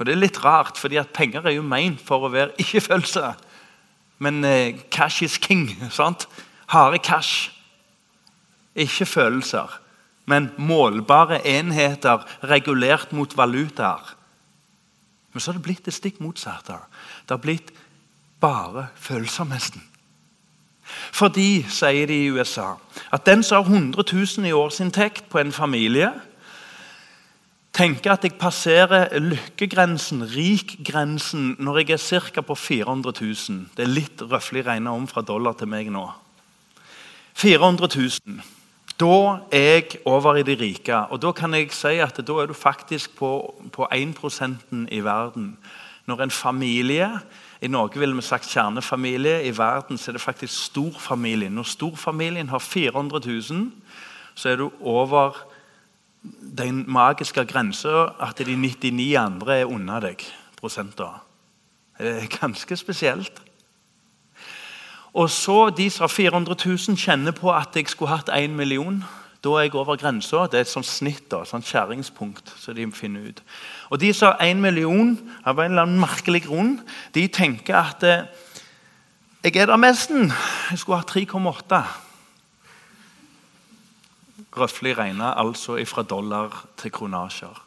Og 0.00 0.06
Det 0.06 0.14
er 0.14 0.22
litt 0.22 0.40
rart, 0.44 0.78
fordi 0.80 0.96
at 0.96 1.12
penger 1.12 1.44
er 1.44 1.58
jo 1.58 1.62
ment 1.62 2.00
for 2.00 2.24
å 2.24 2.32
være 2.32 2.56
ikke-følelse. 2.62 3.34
Men 4.24 4.44
eh, 4.44 4.78
cash 4.90 5.22
is 5.22 5.36
king. 5.36 5.68
sant? 5.92 6.24
Harde 6.72 6.98
cash. 7.04 7.50
Ikke 8.74 9.04
følelser, 9.04 9.68
men 10.30 10.52
målbare 10.56 11.40
enheter 11.48 12.22
regulert 12.48 13.12
mot 13.12 13.36
valutaer. 13.36 14.14
Men 15.32 15.42
så 15.42 15.50
har 15.50 15.58
det 15.58 15.66
blitt 15.66 15.84
det 15.84 15.94
stikk 15.94 16.20
motsatte. 16.22 16.78
Det 17.26 17.34
har 17.34 17.42
blitt 17.42 17.72
bare 18.40 18.86
følsomheten. 18.96 19.82
Fordi, 21.12 21.62
sier 21.70 22.06
de 22.06 22.16
i 22.24 22.30
USA, 22.30 22.72
at 23.12 23.26
den 23.26 23.42
som 23.46 23.62
har 23.62 23.70
100 23.70 24.04
000 24.12 24.48
i 24.48 24.52
årsinntekt 24.52 25.28
på 25.30 25.38
en 25.38 25.52
familie, 25.52 26.10
tenker 27.72 28.12
at 28.12 28.24
jeg 28.26 28.38
passerer 28.40 29.18
lykkegrensen, 29.18 30.24
rikgrensen, 30.34 31.56
når 31.58 31.78
jeg 31.78 31.90
er 31.90 32.20
ca. 32.34 32.40
på 32.40 32.54
400 32.54 33.12
000. 33.20 33.66
Det 33.76 33.84
er 33.84 33.92
litt 33.92 34.22
røftlig 34.22 34.66
regna 34.66 34.94
om 34.94 35.06
fra 35.08 35.22
dollar 35.22 35.52
til 35.52 35.70
meg 35.70 35.90
nå. 35.92 36.08
400 37.38 37.88
000. 38.26 38.40
Da 39.00 39.38
er 39.52 39.68
jeg 39.78 40.00
over 40.04 40.36
i 40.36 40.42
de 40.44 40.56
rike. 40.60 40.96
Og 41.10 41.22
da 41.22 41.32
kan 41.32 41.54
jeg 41.54 41.70
si 41.72 41.96
at 42.02 42.18
da 42.20 42.40
er 42.42 42.50
du 42.50 42.54
faktisk 42.54 43.14
på, 43.16 43.30
på 43.72 43.86
1% 43.94 44.90
i 44.90 45.00
verden. 45.00 45.54
Når 46.06 46.22
en 46.22 46.30
familie 46.30 47.08
i 47.60 47.68
Norge 47.68 48.00
ville 48.00 48.16
vi 48.16 48.22
sagt 48.24 48.48
kjernefamilie. 48.48 49.42
I 49.44 49.52
verden 49.56 49.98
er 50.08 50.12
det 50.16 50.20
faktisk 50.20 50.54
storfamilien. 50.54 51.52
Når 51.52 51.62
storfamilien 51.62 52.48
har 52.48 52.58
400 52.58 53.20
000, 53.26 53.70
så 54.34 54.48
er 54.48 54.56
du 54.56 54.70
over 54.80 55.36
den 56.56 56.84
magiske 56.88 57.44
grensa 57.44 58.08
at 58.20 58.38
de 58.38 58.56
99 58.56 59.14
andre 59.16 59.58
er 59.58 59.68
unna 59.68 60.00
deg 60.00 60.24
prosenter. 60.56 61.20
Det 61.98 62.16
er 62.22 62.38
ganske 62.40 62.76
spesielt. 62.76 63.42
Og 65.12 65.30
så 65.30 65.70
De 65.70 65.90
som 65.90 66.02
har 66.02 66.08
400 66.08 66.56
000, 66.66 66.96
kjenner 66.96 67.32
på 67.32 67.52
at 67.52 67.76
jeg 67.76 67.88
skulle 67.88 68.14
hatt 68.16 68.30
1 68.32 68.50
million. 68.50 69.04
Da 69.44 69.54
er 69.56 69.60
jeg 69.60 69.74
over 69.74 69.96
grensa. 69.96 70.44
Det 70.46 70.58
er 70.58 70.66
et 70.66 70.68
sånt 70.68 70.86
snitt, 70.86 71.30
da, 71.32 71.44
sånt 71.48 71.64
skjæringspunkt. 71.64 72.52
så 72.60 72.72
de 72.72 72.92
finner 72.92 73.28
ut. 73.28 73.42
Og 73.90 74.00
De 74.00 74.12
som 74.12 74.26
har 74.32 74.50
én 74.50 74.60
million, 74.60 75.18
av 75.44 75.58
en 75.58 75.70
eller 75.70 75.82
annen 75.82 76.00
merkelig 76.00 76.42
grunn, 76.44 76.80
de 77.14 77.28
tenker 77.28 77.76
at 77.76 78.02
eh, 78.02 78.26
jeg 79.44 79.56
er 79.56 79.66
der 79.66 79.76
mesten. 79.76 80.32
Jeg 80.70 80.78
skulle 80.78 80.98
ha 80.98 81.04
3,8. 81.04 81.82
Røftlig 84.56 84.98
regna 84.98 85.32
altså 85.40 85.84
fra 85.86 86.02
dollar 86.02 86.66
til 86.76 86.90
kronasjer. 86.92 87.62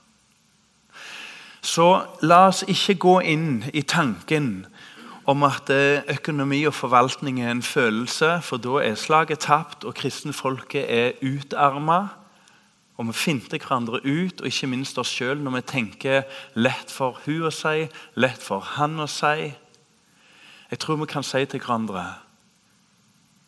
Så 1.61 2.05
la 2.21 2.47
oss 2.47 2.63
ikke 2.67 2.95
gå 2.99 3.19
inn 3.19 3.63
i 3.73 3.81
tanken 3.81 4.65
om 5.25 5.43
at 5.47 5.69
eh, 5.71 6.03
økonomi 6.11 6.63
og 6.67 6.73
forvaltning 6.73 7.41
er 7.41 7.51
en 7.51 7.63
følelse, 7.63 8.39
for 8.43 8.57
da 8.57 8.81
er 8.83 8.99
slaget 8.99 9.39
tapt, 9.39 9.83
og 9.83 9.95
kristenfolket 9.95 10.85
er 10.89 11.11
utarma. 11.23 12.07
Og 12.97 13.07
vi 13.07 13.13
finter 13.13 13.57
hverandre 13.57 14.03
ut, 14.03 14.41
og 14.41 14.47
ikke 14.47 14.67
minst 14.67 14.99
oss 14.99 15.09
sjøl, 15.09 15.39
når 15.41 15.57
vi 15.57 15.61
tenker 15.61 16.27
lett 16.55 16.91
for 16.91 17.19
hun 17.25 17.47
å 17.47 17.53
si, 17.53 17.87
lett 18.15 18.43
for 18.43 18.61
han 18.75 18.99
å 18.99 19.07
si. 19.09 19.49
Jeg 20.69 20.79
tror 20.79 21.01
vi 21.01 21.09
kan 21.09 21.25
si 21.25 21.45
til 21.45 21.61
hverandre 21.61 22.05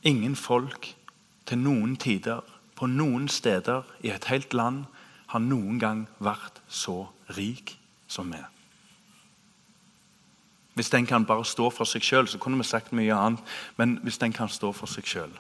Ingen 0.06 0.36
folk 0.38 0.92
til 1.50 1.58
noen 1.58 1.96
tider, 1.98 2.44
på 2.78 2.86
noen 2.86 3.26
steder 3.32 3.88
i 4.06 4.12
et 4.14 4.28
helt 4.30 4.54
land, 4.54 4.84
har 5.34 5.42
noen 5.42 5.80
gang 5.82 6.06
vært 6.22 6.62
så 6.70 7.08
rik 7.34 7.74
som 8.08 8.30
vi. 8.30 8.44
Hvis 10.76 10.90
den 10.90 11.06
kan 11.06 11.26
bare 11.26 11.46
stå 11.46 11.70
for 11.72 11.88
seg 11.88 12.04
sjøl, 12.04 12.28
så 12.28 12.38
kunne 12.38 12.60
vi 12.60 12.68
sagt 12.68 12.94
mye 12.94 13.16
annet. 13.16 13.44
Men 13.78 14.00
hvis 14.04 14.18
den 14.20 14.34
kan 14.36 14.50
stå 14.52 14.74
for 14.76 14.92
seg 14.92 15.08
sjøl. 15.08 15.32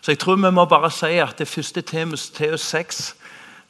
Så 0.00 0.12
jeg 0.12 0.18
tror 0.18 0.36
vi 0.36 0.50
må 0.50 0.64
bare 0.66 0.90
si 0.90 1.18
at 1.22 1.38
det 1.38 1.48
første 1.48 1.82
Temus, 1.82 2.30
Teus 2.30 2.66
6 2.66 3.14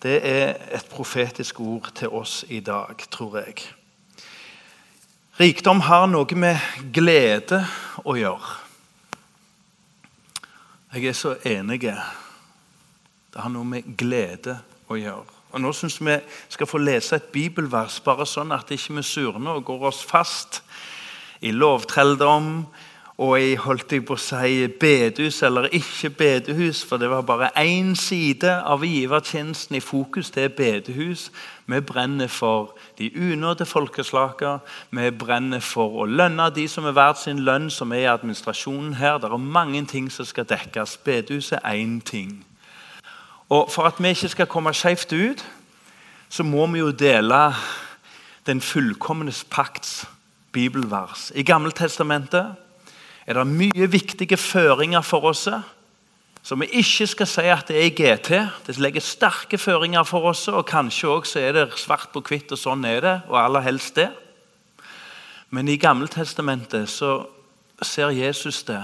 det 0.02 0.20
er 0.22 0.54
et 0.76 0.86
profetisk 0.90 1.60
ord 1.60 1.90
til 1.94 2.08
oss 2.08 2.44
i 2.48 2.60
dag, 2.60 2.94
tror 3.10 3.40
jeg. 3.40 3.56
Rikdom 5.40 5.80
har 5.80 6.06
noe 6.06 6.38
med 6.38 6.58
glede 6.94 7.60
å 8.04 8.14
gjøre. 8.18 8.54
Jeg 10.94 11.10
er 11.10 11.18
så 11.18 11.34
enig. 11.46 11.80
Det 11.82 13.42
har 13.42 13.50
noe 13.52 13.66
med 13.66 13.90
glede 13.98 14.56
å 14.88 14.98
gjøre. 14.98 15.37
Og 15.52 15.60
Nå 15.60 15.72
syns 15.72 16.00
vi 16.00 16.18
skal 16.48 16.68
få 16.68 16.78
lese 16.78 17.16
et 17.16 17.30
bibelvers, 17.32 18.00
bare 18.04 18.26
sånn 18.28 18.52
at 18.52 18.70
ikke 18.70 18.98
vi 18.98 19.06
surner 19.06 19.56
og 19.56 19.64
går 19.70 19.88
oss 19.90 20.02
fast 20.04 20.62
i 21.40 21.54
lovtrelldom 21.54 22.66
og 23.18 23.32
i 23.42 23.56
holdt 23.58 23.90
jeg 23.90 24.04
på 24.06 24.14
å 24.14 24.20
si, 24.22 24.66
bedehus 24.78 25.40
eller 25.42 25.66
ikke 25.74 26.12
bedehus, 26.14 26.84
for 26.86 27.02
det 27.02 27.08
var 27.10 27.24
bare 27.26 27.48
én 27.58 27.96
side 27.98 28.52
av 28.62 28.84
givertjenesten 28.86 29.74
i 29.74 29.82
fokus. 29.82 30.30
Det 30.30 30.44
er 30.44 30.54
bedehus. 30.54 31.24
Vi 31.66 31.80
brenner 31.82 32.30
for 32.30 32.76
de 32.98 33.10
unådde 33.18 33.66
folkeslager. 33.66 34.62
Vi 34.94 35.10
brenner 35.10 35.64
for 35.66 36.04
å 36.04 36.06
lønne 36.06 36.46
de 36.54 36.68
som 36.70 36.86
er 36.86 36.94
verdt 36.94 37.24
sin 37.24 37.42
lønn, 37.42 37.66
som 37.74 37.90
er 37.92 38.04
i 38.04 38.12
administrasjonen 38.12 38.94
her. 39.02 39.18
Det 39.18 39.32
er 39.32 39.50
mange 39.58 39.82
ting 39.90 40.06
som 40.14 40.28
skal 40.28 40.46
dekkes. 40.46 41.00
Bedehus 41.02 41.50
er 41.58 41.66
én 41.74 41.98
ting. 41.98 42.44
Og 43.48 43.70
For 43.72 43.88
at 43.88 44.02
vi 44.02 44.08
ikke 44.08 44.28
skal 44.28 44.46
komme 44.46 44.74
skjevt 44.76 45.12
ut, 45.12 45.44
så 46.28 46.44
må 46.44 46.66
vi 46.66 46.78
jo 46.78 46.90
dele 46.92 47.54
den 48.46 48.60
fullkomne 48.60 49.32
pakts 49.50 50.06
bibelvers. 50.52 51.32
I 51.34 51.42
Gammeltestamentet 51.42 52.54
er 53.26 53.34
det 53.34 53.46
mye 53.46 53.88
viktige 53.90 54.36
føringer 54.36 55.00
for 55.00 55.24
oss 55.28 55.48
som 56.48 56.62
vi 56.62 56.68
ikke 56.80 57.06
skal 57.10 57.28
si 57.28 57.44
at 57.52 57.68
det 57.68 57.76
er 57.76 57.88
i 57.88 57.92
GT. 57.92 58.30
Det 58.66 58.78
legger 58.80 59.04
sterke 59.04 59.58
føringer 59.60 60.06
for 60.08 60.30
oss, 60.30 60.46
og 60.48 60.64
kanskje 60.68 61.10
også 61.10 61.42
er 61.42 61.52
det 61.52 61.66
svart 61.76 62.08
på 62.14 62.22
hvitt, 62.24 62.52
og 62.54 62.60
sånn 62.60 62.86
er 62.88 63.00
det. 63.04 63.16
og 63.28 63.36
aller 63.42 63.66
helst 63.66 63.96
det. 63.96 64.08
Men 65.50 65.68
i 65.68 65.76
Gammeltestamentet 65.76 66.88
så 66.88 67.26
ser 67.82 68.16
Jesus 68.16 68.62
det 68.64 68.80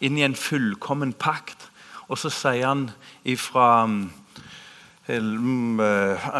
inn 0.00 0.18
i 0.18 0.24
en 0.26 0.34
fullkommen 0.34 1.12
pakt. 1.12 1.63
Og 2.08 2.18
så 2.20 2.30
sier 2.32 2.66
han 2.66 2.90
ifra 3.24 3.84
um, 3.84 4.10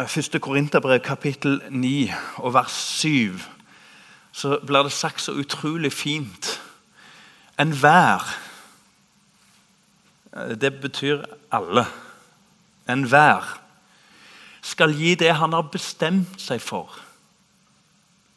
første 0.07 0.39
Korinterbrev, 0.39 0.99
kapittel 0.99 1.61
9, 1.69 2.11
og 2.37 2.53
vers 2.53 2.77
7 3.01 3.39
så 4.35 4.59
blir 4.67 4.83
det 4.83 4.91
sagt 4.91 5.21
så 5.21 5.31
utrolig 5.31 5.93
fint. 5.93 6.61
Enhver 7.59 8.35
Det 10.35 10.81
betyr 10.81 11.23
alle. 11.51 11.85
Enhver 12.89 13.61
skal 14.61 14.91
gi 14.91 15.15
det 15.15 15.31
han 15.39 15.53
har 15.53 15.69
bestemt 15.71 16.41
seg 16.41 16.59
for. 16.61 16.91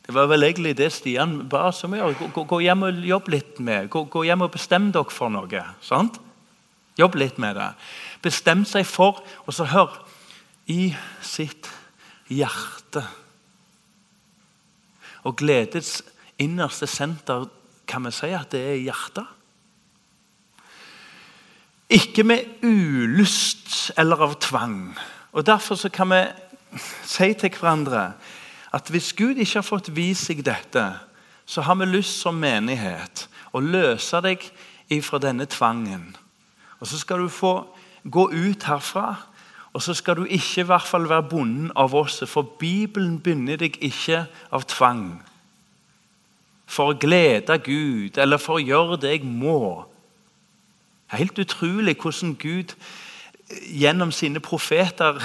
Det 0.06 0.14
var 0.14 0.28
vel 0.30 0.47
egentlig 0.47 0.76
det 0.78 0.92
Stian 0.92 1.49
ba 1.50 1.66
oss 1.73 1.82
om 1.85 1.97
å 1.97 1.99
gjøre. 1.99 2.28
Gå, 2.32 2.44
gå, 2.44 2.61
hjem 2.61 2.87
og 2.87 3.02
jobb 3.04 3.28
litt 3.35 3.58
med 3.61 3.90
gå, 3.90 4.04
gå 4.08 4.23
hjem 4.28 4.47
og 4.47 4.52
bestem 4.54 4.92
dere 4.94 5.11
for 5.11 5.32
noe. 5.35 5.64
sant? 5.82 6.20
Jobb 6.99 7.14
litt 7.21 7.38
med 7.38 7.57
det. 7.57 7.71
Bestem 8.23 8.64
seg 8.67 8.87
for 8.87 9.23
Og 9.47 9.55
så 9.55 9.69
hør 9.71 9.95
I 10.67 10.90
sitt 11.25 11.71
hjerte 12.28 13.07
og 15.26 15.37
gledets 15.40 16.02
innerste 16.40 16.87
senter 16.87 17.49
kan 17.88 18.05
vi 18.07 18.12
si 18.14 18.31
at 18.37 18.52
det 18.52 18.61
er 18.62 18.81
hjertet. 18.81 19.26
Ikke 21.88 22.25
med 22.25 22.62
ulyst 22.62 23.93
eller 23.97 24.28
av 24.28 24.37
tvang. 24.45 24.93
Og 25.33 25.47
Derfor 25.47 25.75
så 25.75 25.88
kan 25.88 26.12
vi 26.12 26.23
si 27.05 27.33
til 27.35 27.50
hverandre 27.57 28.12
at 28.73 28.90
hvis 28.93 29.12
Gud 29.17 29.40
ikke 29.40 29.59
har 29.59 29.64
fått 29.67 29.88
vist 29.97 30.28
seg 30.28 30.45
dette, 30.45 30.85
så 31.49 31.64
har 31.64 31.78
vi 31.81 31.88
lyst 31.88 32.21
som 32.21 32.37
menighet 32.37 33.25
å 33.57 33.62
løse 33.64 34.21
deg 34.21 34.45
ifra 34.93 35.21
denne 35.23 35.47
tvangen. 35.49 36.12
Og 36.80 36.87
Så 36.87 36.99
skal 36.99 37.18
du 37.18 37.28
få 37.28 37.66
gå 38.11 38.30
ut 38.30 38.64
herfra, 38.64 39.16
og 39.73 39.82
så 39.82 39.94
skal 39.94 40.16
du 40.16 40.25
ikke 40.25 40.61
i 40.61 40.64
hvert 40.64 40.82
fall 40.82 41.08
være 41.08 41.23
bonden 41.23 41.73
av 41.76 41.94
oss. 41.94 42.23
For 42.26 42.42
Bibelen 42.42 43.20
binder 43.20 43.56
deg 43.56 43.76
ikke 43.85 44.25
av 44.50 44.64
tvang. 44.66 45.20
For 46.66 46.92
å 46.92 46.99
glede 46.99 47.58
Gud 47.64 48.18
eller 48.18 48.40
for 48.42 48.58
å 48.58 48.64
gjøre 48.64 48.99
det 49.02 49.12
jeg 49.12 49.28
må. 49.28 49.85
Det 51.08 51.14
er 51.14 51.23
Helt 51.25 51.38
utrolig 51.38 51.97
hvordan 52.00 52.35
Gud 52.35 52.75
gjennom 53.70 54.11
sine 54.12 54.40
profeter 54.40 55.23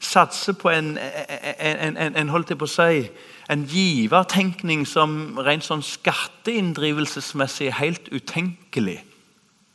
satser 0.00 0.52
på 0.52 0.68
en, 0.68 0.98
en, 0.98 1.96
en, 1.96 2.16
en 2.16 2.28
holdt 2.28 2.50
jeg 2.50 2.58
på 2.58 2.66
å 2.66 2.72
si, 2.74 3.06
en 3.52 3.62
givertenkning 3.68 4.84
som 4.88 5.38
rent 5.38 5.64
sånn 5.64 5.84
skatteinndrivelsesmessig 5.86 7.70
er 7.70 7.78
helt 7.78 8.10
utenkelig. 8.12 8.98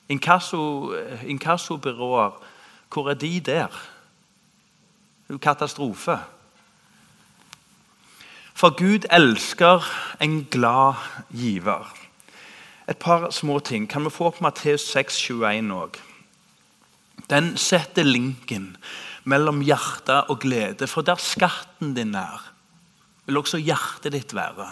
Inkassobyråer, 0.09 2.31
hvor 2.93 3.09
er 3.09 3.13
de 3.13 3.39
der? 3.39 3.67
Det 3.67 5.29
er 5.29 5.33
jo 5.33 5.37
katastrofe. 5.37 6.19
For 8.53 8.69
Gud 8.73 9.05
elsker 9.11 9.83
en 10.21 10.47
glad 10.51 10.93
giver. 11.31 11.93
Et 12.89 12.97
par 12.97 13.29
små 13.29 13.59
ting. 13.59 13.89
Kan 13.89 14.05
vi 14.05 14.09
få 14.09 14.25
opp 14.31 14.41
Matteus 14.41 14.81
6, 14.81 15.29
21 15.29 15.73
òg? 15.75 15.99
Den 17.29 17.57
setter 17.57 18.07
linken 18.07 18.77
mellom 19.27 19.59
hjerte 19.61 20.23
og 20.31 20.39
glede. 20.39 20.87
For 20.87 21.01
der 21.01 21.19
skatten 21.19 21.93
din 21.93 22.15
er, 22.15 22.53
vil 23.25 23.37
også 23.37 23.59
hjertet 23.59 24.15
ditt 24.15 24.35
være. 24.35 24.69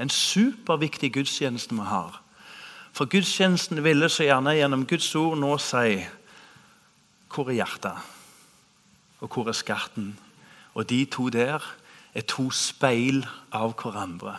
En 0.00 0.10
superviktig 0.10 1.12
gudstjeneste 1.12 1.76
vi 1.76 1.84
har. 1.84 2.22
For 2.96 3.04
gudstjenesten 3.04 3.82
ville 3.84 4.08
så 4.08 4.24
gjerne 4.24 4.54
gjennom 4.56 4.86
Guds 4.88 5.10
ord 5.20 5.36
nå 5.36 5.56
si 5.60 5.98
hvor 7.28 7.50
er 7.52 7.58
hjertet, 7.58 7.96
og 9.20 9.28
hvor 9.28 9.50
er 9.50 9.56
skatten? 9.56 10.14
Og 10.72 10.86
de 10.88 11.02
to 11.04 11.26
der 11.28 11.60
er 12.16 12.24
to 12.24 12.46
speil 12.50 13.26
av 13.52 13.74
hverandre. 13.76 14.38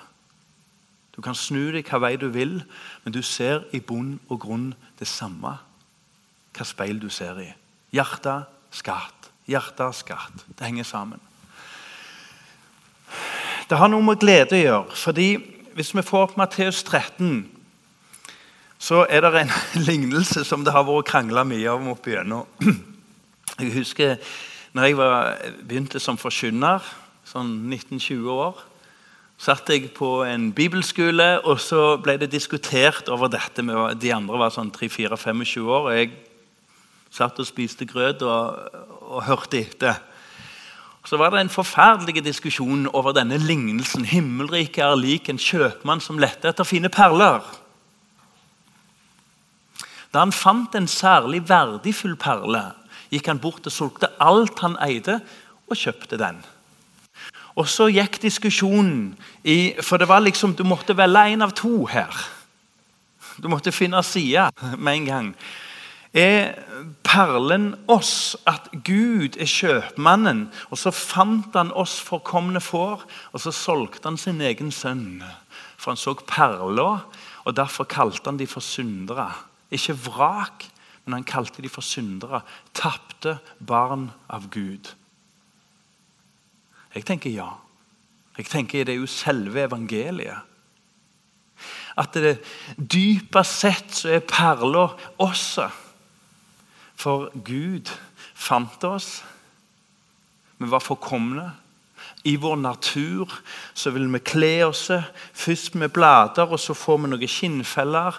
Du 1.14 1.22
kan 1.22 1.38
snu 1.38 1.68
deg 1.76 1.86
hva 1.86 2.00
vei 2.02 2.16
du 2.18 2.32
vil, 2.34 2.56
men 3.04 3.14
du 3.14 3.22
ser 3.22 3.68
i 3.78 3.82
bunn 3.82 4.16
og 4.26 4.40
grunn 4.42 4.72
det 4.98 5.06
samme. 5.10 5.52
Hva 6.58 6.66
speil 6.66 6.98
du 7.02 7.12
ser 7.14 7.38
i. 7.44 7.52
Hjerte, 7.94 8.40
skatt. 8.74 9.30
Hjerte, 9.46 9.92
skatt. 9.94 10.48
Det 10.50 10.66
henger 10.66 10.88
sammen. 10.88 11.22
Det 13.70 13.78
har 13.78 13.94
noe 13.94 14.02
med 14.02 14.18
glede 14.18 14.58
å 14.58 14.64
gjøre. 14.64 14.98
fordi 14.98 15.30
Hvis 15.78 15.94
vi 15.94 16.02
får 16.02 16.24
opp 16.24 16.38
Matteus 16.38 16.82
13, 16.84 17.57
så 18.80 19.06
er 19.10 19.26
det 19.26 19.44
en 19.44 19.56
lignelse 19.90 20.46
som 20.46 20.64
det 20.66 20.76
har 20.76 20.86
vært 20.88 21.10
krangla 21.10 21.46
mye 21.48 21.74
om 21.74 21.92
opp 21.96 22.08
igjennom. 22.08 22.46
Jeg 23.58 23.74
husker 23.74 24.18
når 24.78 24.84
jeg 24.84 24.98
var, 25.00 25.38
begynte 25.66 25.98
som 25.98 26.20
forkynner, 26.22 26.84
sånn 27.26 27.48
19-20 27.66 28.28
år 28.30 28.60
satt 29.38 29.70
jeg 29.70 29.92
på 29.94 30.24
en 30.26 30.50
bibelskole, 30.54 31.28
og 31.46 31.62
så 31.62 31.96
ble 32.02 32.18
det 32.18 32.32
diskutert 32.34 33.10
over 33.14 33.30
dette. 33.30 33.62
med 33.62 34.02
De 34.02 34.12
andre 34.14 34.40
var 34.42 34.54
sånn 34.54 34.74
3-4-25 34.74 35.70
år, 35.70 35.90
og 35.92 35.94
jeg 35.94 36.12
satt 37.14 37.40
og 37.40 37.48
spiste 37.48 37.86
grøt 37.86 38.26
og, 38.26 38.58
og 39.08 39.24
hørte 39.30 39.62
etter. 39.62 40.02
Så 41.08 41.16
var 41.22 41.32
det 41.32 41.46
en 41.46 41.54
forferdelig 41.54 42.26
diskusjon 42.26 42.90
over 42.92 43.14
denne 43.16 43.38
lignelsen. 43.40 44.04
Himmelriket 44.10 44.84
er 44.84 44.98
lik 45.00 45.30
en 45.30 45.40
kjøpmann 45.40 46.02
som 46.04 46.20
lette 46.20 46.50
etter 46.50 46.68
fine 46.68 46.92
perler. 46.92 47.46
Da 50.14 50.24
han 50.24 50.36
fant 50.36 50.76
en 50.76 50.88
særlig 50.88 51.44
verdifull 51.50 52.16
perle, 52.20 52.72
gikk 53.12 53.28
han 53.32 53.42
bort 53.44 53.68
og 53.68 53.74
solgte 53.74 54.12
alt 54.24 54.60
han 54.64 54.78
eide, 54.84 55.20
og 55.68 55.76
kjøpte 55.76 56.20
den. 56.20 56.40
Og 57.58 57.68
så 57.68 57.90
gikk 57.90 58.22
diskusjonen 58.22 59.18
i 59.44 59.74
For 59.84 59.98
det 60.00 60.08
var 60.08 60.22
liksom, 60.24 60.54
du 60.56 60.64
måtte 60.64 60.96
velge 60.98 61.34
én 61.34 61.44
av 61.44 61.52
to 61.58 61.88
her. 61.90 62.14
Du 63.42 63.50
måtte 63.50 63.74
finne 63.76 64.02
side 64.06 64.50
med 64.78 64.94
en 64.94 65.06
gang. 65.06 65.32
Er 66.18 66.56
perlen 67.06 67.74
oss 67.92 68.38
at 68.48 68.70
Gud 68.88 69.36
er 69.38 69.50
kjøpmannen, 69.50 70.48
og 70.72 70.80
så 70.80 70.94
fant 70.96 71.54
han 71.58 71.70
oss 71.76 71.98
forkomne 72.02 72.62
får, 72.64 73.04
og 73.34 73.44
så 73.44 73.54
solgte 73.54 74.08
han 74.08 74.18
sin 74.18 74.42
egen 74.42 74.72
sønn? 74.72 75.22
For 75.78 75.92
han 75.92 76.00
så 76.02 76.16
perla, 76.18 77.04
og 77.46 77.58
derfor 77.58 77.86
kalte 77.90 78.32
han 78.32 78.40
de 78.40 78.48
for 78.50 78.66
syndere. 78.66 79.30
Ikke 79.72 79.96
vrak, 80.06 80.68
men 81.06 81.14
han 81.14 81.28
kalte 81.28 81.62
de 81.64 81.70
for 81.70 81.86
syndere. 81.86 82.42
Tapte 82.74 83.38
barn 83.68 84.10
av 84.30 84.50
Gud. 84.52 84.94
Jeg 86.96 87.06
tenker 87.06 87.32
ja. 87.32 87.50
Jeg 88.38 88.46
tenker 88.46 88.86
Det 88.86 88.94
er 88.94 89.02
jo 89.02 89.10
selve 89.10 89.64
evangeliet. 89.66 90.44
At 91.98 92.14
det 92.14 92.38
dypest 92.78 93.60
sett 93.64 93.96
så 94.02 94.12
er 94.18 94.26
perla 94.28 94.92
også. 95.18 95.70
For 96.98 97.32
Gud 97.46 97.90
fant 98.38 98.84
oss. 98.84 99.24
Vi 100.58 100.70
var 100.70 100.84
forkomne. 100.84 101.52
I 102.24 102.36
vår 102.36 102.56
natur 102.56 103.32
så 103.74 103.92
vil 103.96 104.10
vi 104.14 104.20
kle 104.20 104.54
oss 104.68 104.90
først 105.34 105.76
med 105.76 105.90
blader, 105.94 106.46
og 106.50 106.60
så 106.60 106.74
får 106.74 106.98
vi 107.02 107.12
noen 107.14 107.32
skinnfeller. 107.32 108.18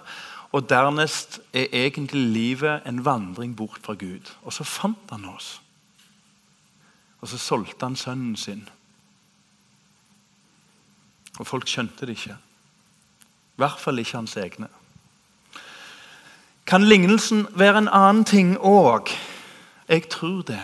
Og 0.53 0.69
dernest 0.69 1.41
er 1.53 1.67
egentlig 1.73 2.23
livet 2.33 2.87
en 2.87 3.05
vandring 3.05 3.57
bort 3.57 3.81
fra 3.83 3.95
Gud. 3.95 4.33
Og 4.43 4.53
så 4.53 4.65
fant 4.65 5.11
han 5.11 5.25
oss. 5.29 5.61
Og 7.21 7.29
så 7.29 7.39
solgte 7.39 7.85
han 7.85 7.97
sønnen 7.97 8.37
sin. 8.37 8.69
Og 11.39 11.47
folk 11.47 11.69
skjønte 11.69 12.07
det 12.07 12.17
ikke. 12.17 12.37
I 13.59 13.61
hvert 13.63 13.81
fall 13.81 13.99
ikke 13.99 14.17
hans 14.17 14.37
egne. 14.37 14.69
Kan 16.67 16.85
lignelsen 16.85 17.47
være 17.57 17.79
en 17.79 17.89
annen 17.89 18.25
ting 18.25 18.57
òg? 18.59 19.09
Jeg 19.89 20.09
tror 20.09 20.43
det. 20.43 20.61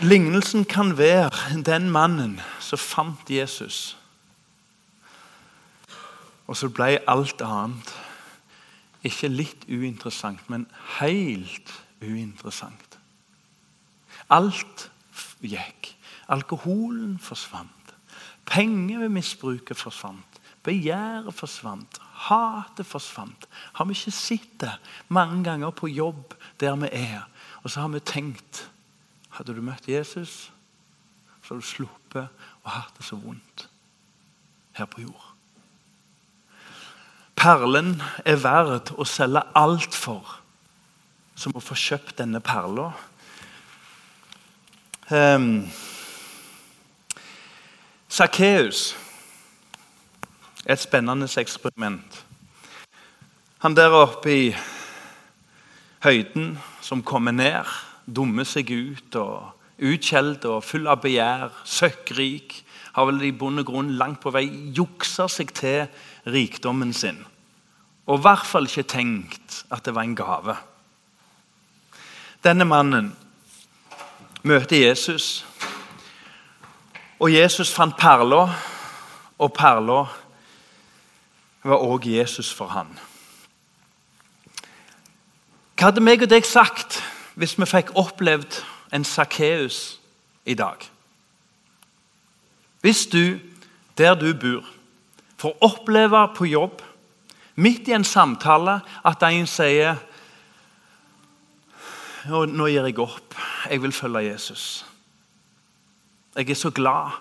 Lignelsen 0.00 0.64
kan 0.64 0.98
være 0.98 1.62
den 1.62 1.90
mannen 1.90 2.40
som 2.60 2.78
fant 2.78 3.30
Jesus. 3.30 3.99
Og 6.50 6.58
så 6.58 6.70
ble 6.74 6.96
alt 7.08 7.42
annet 7.46 7.92
ikke 9.06 9.30
litt 9.30 9.68
uinteressant, 9.70 10.42
men 10.50 10.66
helt 10.98 11.70
uinteressant. 12.02 12.98
Alt 14.30 14.90
gikk. 15.40 15.94
Alkoholen 16.30 17.16
forsvant. 17.22 17.94
Pengemisbruket 18.50 19.78
forsvant. 19.78 20.40
Begjæret 20.66 21.34
forsvant. 21.34 22.00
Hatet 22.26 22.86
forsvant. 22.86 23.46
Har 23.78 23.86
vi 23.88 23.96
ikke 23.96 24.14
sett 24.14 24.58
det 24.60 24.74
mange 25.08 25.44
ganger 25.46 25.70
på 25.70 25.88
jobb 25.88 26.34
der 26.60 26.76
vi 26.82 26.90
er? 26.92 27.24
Og 27.62 27.70
så 27.70 27.86
har 27.86 27.94
vi 27.94 28.02
tenkt 28.04 28.66
Hadde 29.30 29.54
du 29.54 29.62
møtt 29.62 29.86
Jesus, 29.88 30.50
så 31.38 31.54
hadde 31.54 31.62
du 31.62 31.68
sluppet 31.68 32.42
å 32.66 32.72
ha 32.74 32.82
det 32.96 33.06
så 33.06 33.16
vondt 33.16 33.68
her 34.74 34.90
på 34.90 35.04
jord. 35.06 35.29
Perlen 37.40 37.94
er 38.28 38.36
verd 38.36 38.90
å 39.00 39.04
selge 39.08 39.40
alt 39.56 39.94
for, 39.96 40.34
som 41.32 41.54
å 41.56 41.62
få 41.64 41.72
kjøpt 41.78 42.18
denne 42.18 42.42
perla. 42.44 42.90
Sakkeus 48.12 48.82
er 50.66 50.76
et 50.76 50.82
spennende 50.84 51.30
eksperiment. 51.40 52.20
Han 53.64 53.76
der 53.76 53.96
oppe 53.96 54.34
i 54.34 54.44
høyden 56.04 56.58
som 56.84 57.00
kommer 57.00 57.32
ned, 57.32 57.64
dummer 58.04 58.44
seg 58.44 58.68
ut 58.68 59.16
og 59.16 59.56
utskjelt 59.80 60.44
og 60.44 60.60
full 60.64 60.88
av 60.92 61.00
begjær, 61.00 61.56
søkkrik, 61.64 62.60
har 62.92 63.06
vel 63.06 63.22
i 63.26 63.32
bunn 63.36 63.62
og 63.62 63.68
grunn 63.68 63.92
langt 63.98 64.20
på 64.22 64.32
vei 64.34 64.46
juksa 64.76 65.28
seg 65.30 65.52
til 65.56 65.86
rikdommen 66.30 66.92
sin. 66.96 67.20
Og 68.10 68.18
i 68.18 68.24
hvert 68.24 68.46
fall 68.46 68.66
ikke 68.66 68.88
tenkt 68.90 69.62
at 69.70 69.84
det 69.86 69.94
var 69.94 70.06
en 70.06 70.16
gave. 70.18 70.56
Denne 72.42 72.64
mannen 72.64 73.12
møter 74.42 74.80
Jesus. 74.88 75.44
Og 77.20 77.32
Jesus 77.32 77.72
fant 77.74 77.96
perla, 78.00 78.46
og 79.38 79.52
perla 79.52 80.00
var 81.62 81.84
òg 81.84 82.08
Jesus 82.08 82.48
for 82.52 82.72
han. 82.72 82.88
Hva 85.76 85.88
hadde 85.88 86.04
meg 86.04 86.24
og 86.24 86.32
deg 86.32 86.44
sagt 86.44 86.98
hvis 87.40 87.54
vi 87.60 87.68
fikk 87.68 87.94
opplevd 87.96 88.58
en 88.92 89.04
Sakkeus 89.04 90.00
i 90.44 90.56
dag? 90.56 90.82
Hvis 92.80 93.06
du, 93.06 93.38
der 93.98 94.14
du 94.14 94.32
bor, 94.34 94.64
får 95.36 95.56
oppleve 95.60 96.28
på 96.36 96.44
jobb, 96.44 96.82
midt 97.54 97.88
i 97.88 97.92
en 97.92 98.04
samtale, 98.04 98.80
at 99.04 99.22
en 99.22 99.46
sier 99.46 99.98
nå 102.28 102.68
gir 102.68 102.84
jeg 102.84 102.98
opp. 103.00 103.34
Jeg 103.70 103.82
vil 103.82 103.92
følge 103.92 104.26
Jesus. 104.28 104.84
Jeg 106.36 106.50
er 106.50 106.54
så 106.54 106.70
glad. 106.70 107.16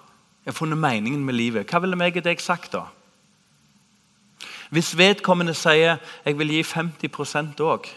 Jeg 0.45 0.51
har 0.51 0.57
funnet 0.57 0.77
meningen 0.77 1.23
med 1.25 1.33
livet. 1.33 1.67
Hva 1.69 1.79
ville 1.79 1.95
meg 1.95 2.17
og 2.19 2.25
deg 2.25 2.41
sagt 2.43 2.73
da? 2.75 2.85
Hvis 4.69 4.97
vedkommende 4.97 5.55
sier 5.57 5.97
jeg 6.25 6.37
vil 6.37 6.51
gi 6.53 6.61
50% 6.63 7.63
òg 7.65 7.87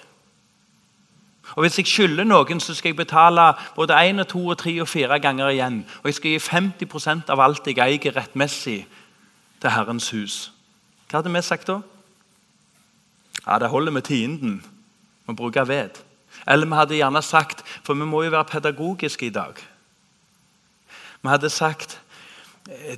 og 1.57 1.61
Hvis 1.61 1.79
jeg 1.79 1.87
skylder 1.87 2.25
noen, 2.25 2.61
så 2.61 2.75
skal 2.75 2.89
jeg 2.89 2.97
betale 2.97 3.55
både 3.75 3.99
én, 4.09 4.23
to, 4.25 4.47
og 4.47 4.59
tre 4.59 4.81
og 4.81 4.89
fire 4.89 5.19
ganger 5.21 5.49
igjen. 5.49 5.85
Og 6.03 6.07
jeg 6.07 6.15
skal 6.15 6.31
gi 6.31 6.39
50% 6.39 7.29
av 7.29 7.41
alt 7.41 7.67
jeg 7.67 7.79
eier 7.79 8.17
rettmessig, 8.17 8.87
til 9.61 9.71
Herrens 9.71 10.11
hus. 10.11 10.53
Hva 11.11 11.21
hadde 11.21 11.33
vi 11.33 11.43
sagt 11.43 11.67
da? 11.67 11.81
Ja, 13.47 13.59
Det 13.59 13.69
holder 13.69 13.93
med 13.93 14.03
tienden. 14.03 14.65
Vi 15.27 15.35
bruker 15.35 15.65
ved. 15.65 16.03
Eller 16.49 16.67
vi 16.67 16.75
hadde 16.75 16.97
gjerne 16.97 17.23
sagt, 17.23 17.63
for 17.85 17.95
vi 17.95 18.05
må 18.05 18.23
jo 18.23 18.31
være 18.31 18.45
pedagogiske 18.45 19.27
i 19.27 19.31
dag 19.31 19.55
Vi 21.23 21.29
hadde 21.29 21.51
sagt 21.51 22.01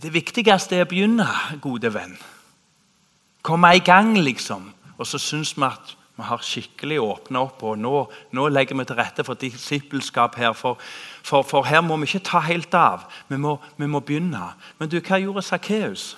det 0.03 0.13
viktigste 0.13 0.77
er 0.77 0.85
å 0.85 0.89
begynne, 0.89 1.27
gode 1.61 1.89
venn. 1.95 2.19
Komme 3.43 3.71
i 3.77 3.81
gang, 3.85 4.13
liksom. 4.19 4.73
Og 4.99 5.07
så 5.07 5.19
syns 5.19 5.55
vi 5.57 5.65
at 5.65 5.95
vi 6.15 6.23
har 6.23 6.43
skikkelig 6.47 7.01
åpna 7.03 7.41
opp, 7.43 7.63
og 7.67 7.79
nå, 7.83 7.95
nå, 8.37 8.47
legger 8.53 8.79
vi 8.79 8.85
til 8.87 8.99
rette 9.01 9.25
for 9.27 9.39
disippelskap 9.39 10.37
her. 10.39 10.53
For, 10.55 10.79
for, 11.27 11.43
for, 11.43 11.67
her 11.67 11.83
må 11.83 11.97
vi 11.99 12.07
ikke 12.07 12.29
ta 12.29 12.43
helt 12.47 12.75
av. 12.79 13.09
Vi 13.27 13.39
må, 13.41 13.57
vi 13.81 13.89
må 13.91 13.99
begynne. 13.99 14.53
Men 14.79 14.93
du, 14.93 15.01
hva 15.03 15.19
gjorde 15.19 15.43
Sakkeus? 15.43 16.13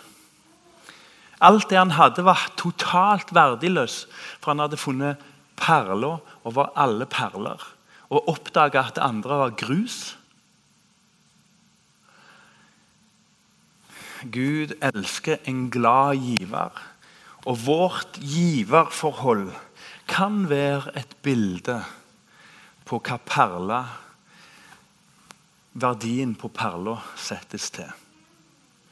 Alt 1.41 1.71
det 1.73 1.81
han 1.81 1.97
hadde, 1.97 2.27
var 2.29 2.45
totalt 2.61 3.33
verdiløst, 3.37 4.13
for 4.37 4.53
han 4.53 4.65
hadde 4.67 4.81
funnet 4.81 5.25
perler 5.57 6.21
over 6.45 6.73
alle 6.77 7.09
perler. 7.09 7.65
Og 8.13 8.29
oppdaga 8.29 8.85
at 8.91 9.01
det 9.01 9.05
andre 9.05 9.43
var 9.47 9.57
grus. 9.57 10.01
Gud 14.33 14.77
elsker 14.85 15.41
en 15.49 15.71
glad 15.73 16.21
giver. 16.21 16.83
Og 17.49 17.65
vårt 17.65 18.21
giverforhold 18.21 19.55
kan 20.07 20.45
være 20.51 20.95
et 20.99 21.17
bilde 21.23 21.81
på 22.87 23.01
hva 23.03 23.19
perla 23.27 23.85
Verdien 25.77 26.33
på 26.39 26.49
perla 26.49 26.95
settes 27.21 27.69
til. 27.75 27.91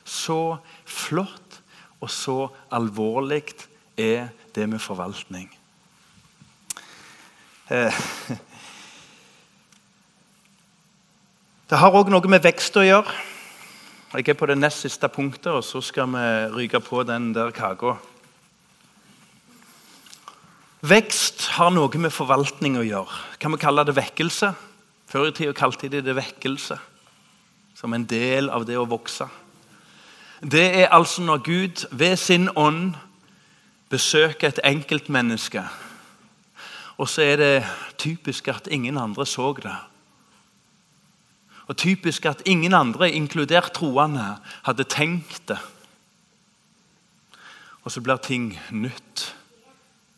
Så 0.04 0.58
flott 0.84 1.60
og 2.04 2.10
så 2.12 2.48
alvorlig 2.76 3.54
er 3.96 4.28
det 4.52 4.66
med 4.68 4.82
forvaltning. 4.84 5.48
Eh, 7.72 8.00
det 11.70 11.80
har 11.80 11.96
òg 11.96 12.12
noe 12.12 12.28
med 12.28 12.44
vekst 12.44 12.76
å 12.76 12.84
gjøre. 12.84 13.16
Jeg 14.14 14.28
er 14.28 14.36
på 14.38 14.46
det 14.46 14.58
nest 14.60 14.84
siste 14.84 15.08
punktet, 15.08 15.50
og 15.56 15.64
så 15.64 15.80
skal 15.82 16.12
vi 16.12 16.26
ryke 16.58 16.78
på 16.84 17.00
den 17.08 17.32
der 17.34 17.50
kaka. 17.50 17.96
Vekst 20.84 21.46
har 21.56 21.70
noe 21.72 21.96
med 21.96 22.12
forvaltning 22.12 22.74
å 22.76 22.84
gjøre. 22.84 23.20
Kan 23.40 23.54
vi 23.54 23.60
kalle 23.62 23.86
det 23.88 23.94
vekkelse? 23.96 24.50
Før 25.08 25.30
i 25.30 25.32
tida 25.32 25.54
kalte 25.56 25.88
de 25.88 26.02
det 26.04 26.12
vekkelse. 26.16 26.76
Som 27.78 27.94
en 27.96 28.04
del 28.04 28.50
av 28.52 28.66
det 28.68 28.76
å 28.76 28.84
vokse. 28.84 29.24
Det 30.44 30.64
er 30.82 30.90
altså 30.92 31.22
når 31.24 31.40
Gud 31.46 31.84
ved 31.88 32.18
sin 32.20 32.50
ånd 32.52 32.98
besøker 33.88 34.50
et 34.50 34.60
enkeltmenneske. 34.66 35.62
Og 37.00 37.08
så 37.08 37.24
er 37.30 37.40
det 37.40 37.54
typisk 37.96 38.50
at 38.52 38.68
ingen 38.68 38.98
andre 39.00 39.24
så 39.26 39.54
det. 39.56 39.76
Og 41.64 41.78
typisk 41.80 42.26
at 42.28 42.42
ingen 42.44 42.74
andre, 42.76 43.08
inkludert 43.08 43.72
troende, 43.72 44.36
hadde 44.68 44.84
tenkt 44.84 45.48
det. 45.48 45.58
Og 47.84 47.92
så 47.92 48.04
blir 48.04 48.20
ting 48.20 48.52
nytt. 48.68 49.30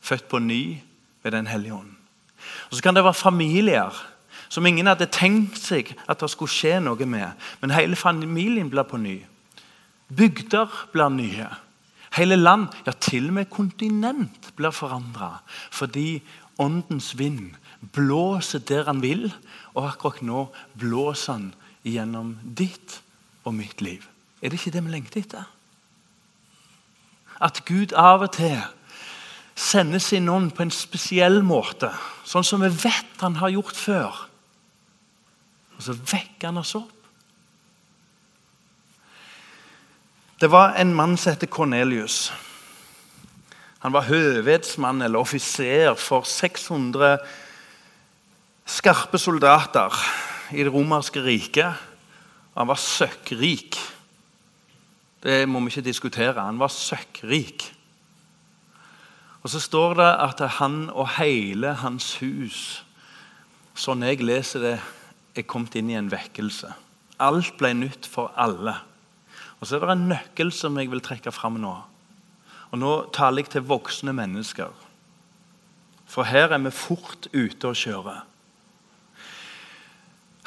Født 0.07 0.29
på 0.31 0.39
ny 0.39 0.79
ved 1.25 1.35
Den 1.35 1.47
hellige 1.51 1.75
ånd. 1.75 1.95
Og 2.71 2.77
Så 2.77 2.83
kan 2.83 2.95
det 2.95 3.05
være 3.05 3.15
familier 3.15 4.07
som 4.49 4.67
ingen 4.67 4.87
hadde 4.87 5.09
tenkt 5.11 5.59
seg 5.59 5.91
at 6.07 6.21
det 6.23 6.31
skulle 6.31 6.53
skje 6.53 6.79
noe 6.85 7.09
med. 7.09 7.33
Men 7.61 7.75
hele 7.75 7.99
familien 7.99 8.71
blir 8.71 8.87
på 8.87 9.01
ny. 9.01 9.19
Bygder 10.07 10.71
blir 10.93 11.11
nye. 11.11 11.49
Hele 12.17 12.37
land, 12.39 12.69
ja 12.87 12.93
til 12.93 13.29
og 13.29 13.39
med 13.41 13.51
kontinent, 13.51 14.53
blir 14.57 14.71
forandra. 14.71 15.41
Fordi 15.71 16.23
åndens 16.63 17.19
vind 17.19 17.57
blåser 17.93 18.63
der 18.65 18.87
han 18.87 19.03
vil, 19.03 19.29
og 19.75 19.91
akkurat 19.91 20.23
nå 20.23 20.47
blåser 20.79 21.33
han 21.33 21.51
gjennom 21.85 22.37
ditt 22.57 23.01
og 23.45 23.55
mitt 23.55 23.83
liv. 23.83 24.07
Er 24.41 24.51
det 24.51 24.61
ikke 24.61 24.73
det 24.79 24.85
vi 24.87 24.95
lengter 24.95 25.21
etter? 25.21 25.45
At 27.43 27.65
Gud 27.69 27.93
av 27.93 28.25
og 28.25 28.33
til 28.33 28.63
sender 29.67 30.03
sin 30.03 30.29
ånd 30.31 30.53
på 30.55 30.65
en 30.65 30.75
spesiell 30.75 31.41
måte, 31.47 31.91
sånn 32.27 32.47
som 32.47 32.63
vi 32.63 32.71
vet 32.71 33.23
han 33.23 33.39
har 33.41 33.55
gjort 33.55 33.79
før. 33.79 34.21
Og 35.77 35.85
så 35.85 35.97
vekker 35.97 36.51
han 36.51 36.61
oss 36.63 36.77
opp. 36.79 36.93
Det 40.37 40.51
var 40.53 40.77
en 40.77 40.93
mann 40.95 41.17
som 41.17 41.33
heter 41.33 41.49
Kornelius. 41.49 42.31
Han 43.85 43.95
var 43.95 44.09
høvedsmann 44.09 45.01
eller 45.05 45.23
offiser 45.23 45.95
for 46.01 46.27
600 46.29 47.17
skarpe 48.67 49.21
soldater 49.21 49.95
i 50.53 50.65
det 50.65 50.73
romerske 50.75 51.23
riket. 51.25 51.73
Han 52.57 52.69
var 52.69 52.81
søkkrik. 52.81 53.79
Det 55.25 55.45
må 55.49 55.63
vi 55.65 55.73
ikke 55.73 55.89
diskutere. 55.89 56.45
Han 56.45 56.61
var 56.61 56.73
søkkrik. 56.73 57.71
Og 59.47 59.51
Så 59.51 59.61
står 59.63 59.93
det 59.95 60.09
at 60.19 60.41
han 60.59 60.89
og 60.91 61.07
hele 61.21 61.77
hans 61.79 62.17
hus, 62.19 62.81
sånn 63.79 64.03
jeg 64.03 64.25
leser 64.27 64.65
det, 64.65 64.73
er 65.39 65.47
kommet 65.47 65.77
inn 65.79 65.93
i 65.93 65.95
en 65.95 66.09
vekkelse. 66.11 66.73
Alt 67.23 67.55
ble 67.61 67.71
nytt 67.79 68.11
for 68.11 68.35
alle. 68.35 68.75
Og 69.61 69.71
Så 69.71 69.77
er 69.79 69.87
det 69.87 69.95
en 69.95 70.09
nøkkel 70.11 70.51
som 70.51 70.75
jeg 70.83 70.91
vil 70.91 71.05
trekke 71.05 71.31
fram 71.31 71.61
nå. 71.63 71.77
Og 72.75 72.83
Nå 72.83 72.93
taler 73.15 73.45
jeg 73.45 73.55
til 73.55 73.69
voksne 73.71 74.11
mennesker. 74.19 74.75
For 76.11 76.27
her 76.27 76.51
er 76.51 76.67
vi 76.67 76.75
fort 76.75 77.31
ute 77.31 77.71
å 77.71 77.79
kjøre. 77.87 78.19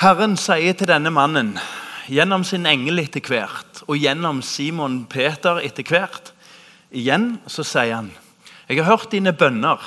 Herren 0.04 0.36
sier 0.36 0.76
til 0.76 0.92
denne 0.92 1.16
mannen, 1.16 1.56
gjennom 2.12 2.44
sin 2.44 2.68
engel 2.68 3.00
etter 3.08 3.24
hvert, 3.24 3.86
og 3.88 3.96
gjennom 3.96 4.44
Simon 4.44 5.06
Peter 5.08 5.64
etter 5.64 5.88
hvert, 5.88 6.34
igjen 6.92 7.38
så 7.48 7.64
sier 7.64 8.02
han 8.02 8.18
Jeg 8.70 8.84
har 8.84 8.92
hørt 8.92 9.12
dine 9.12 9.34
bønner. 9.34 9.82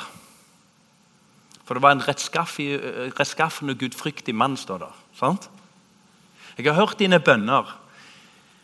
For 1.63 1.79
det 1.79 1.83
var 1.85 1.95
en 1.95 2.03
rettskaffen 2.03 3.71
og 3.71 3.79
gudfryktig 3.79 4.35
mann, 4.35 4.57
står 4.59 4.83
der. 4.83 4.97
Sant? 5.15 5.47
Jeg 6.59 6.67
har 6.67 6.81
hørt 6.81 6.99
dine 6.99 7.21
bønner. 7.23 7.79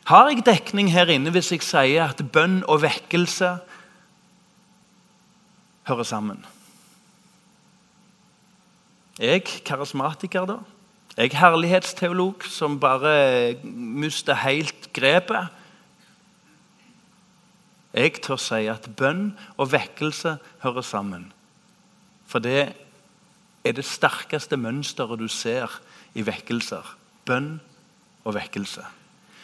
Har 0.08 0.28
jeg 0.28 0.42
dekning 0.46 0.90
her 0.92 1.10
inne 1.12 1.30
hvis 1.30 1.52
jeg 1.52 1.62
sier 1.62 2.10
at 2.10 2.22
bønn 2.32 2.62
og 2.66 2.82
vekkelse 2.82 3.52
hører 5.88 6.08
sammen? 6.08 6.42
Jeg 9.18 9.44
karismatiker, 9.66 10.46
da? 10.46 10.58
Jeg 11.18 11.34
herlighetsteolog 11.34 12.44
som 12.46 12.76
bare 12.80 13.56
mister 13.64 14.38
helt 14.38 14.90
grepet? 14.94 15.54
Jeg 17.94 18.20
tør 18.22 18.40
si 18.40 18.66
at 18.68 18.90
bønn 18.96 19.32
og 19.56 19.72
vekkelse 19.72 20.36
hører 20.64 20.84
sammen. 20.84 21.30
For 22.28 22.44
det 22.44 22.74
er 23.64 23.76
det 23.76 23.86
sterkeste 23.88 24.58
mønsteret 24.60 25.20
du 25.20 25.28
ser 25.32 25.80
i 26.14 26.24
vekkelser. 26.26 26.84
Bønn 27.24 27.58
og 28.24 28.36
vekkelse. 28.36 28.84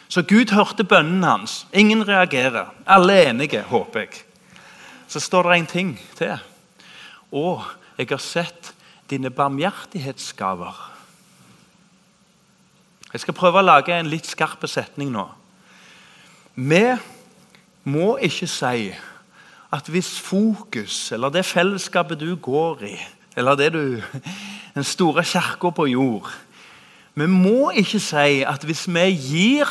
Så 0.07 0.21
Gud 0.21 0.53
hørte 0.53 0.85
bønnen 0.85 1.23
hans. 1.25 1.65
Ingen 1.73 2.07
reagerer. 2.07 2.69
Alle 2.85 3.13
er 3.13 3.29
enige, 3.29 3.61
håper 3.61 4.05
jeg. 4.05 4.21
Så 5.07 5.19
står 5.19 5.49
det 5.49 5.57
en 5.57 5.69
ting 5.69 5.95
til. 6.17 6.37
Å, 7.33 7.47
jeg 7.97 8.09
har 8.11 8.21
sett 8.21 8.73
dine 9.09 9.31
barmhjertighetsgaver. 9.33 10.77
Jeg 13.13 13.23
skal 13.23 13.37
prøve 13.37 13.61
å 13.61 13.65
lage 13.65 13.95
en 13.95 14.09
litt 14.11 14.27
skarp 14.27 14.65
setning 14.69 15.13
nå. 15.13 15.25
Vi 16.55 16.83
må 17.85 18.17
ikke 18.17 18.47
si 18.49 18.93
at 19.73 19.87
hvis 19.91 20.19
fokus, 20.19 21.11
eller 21.11 21.29
det 21.29 21.45
fellesskapet 21.45 22.19
du 22.19 22.35
går 22.35 22.83
i, 22.83 22.97
Eller 23.35 23.55
det 23.55 23.73
du 23.73 24.01
Den 24.75 24.83
store 24.83 25.23
kirka 25.23 25.69
på 25.69 25.85
jord. 25.85 26.31
Vi 27.15 27.25
må 27.25 27.69
ikke 27.69 27.99
si 27.99 28.43
at 28.43 28.63
hvis 28.63 28.87
vi 28.87 29.11
gir, 29.15 29.67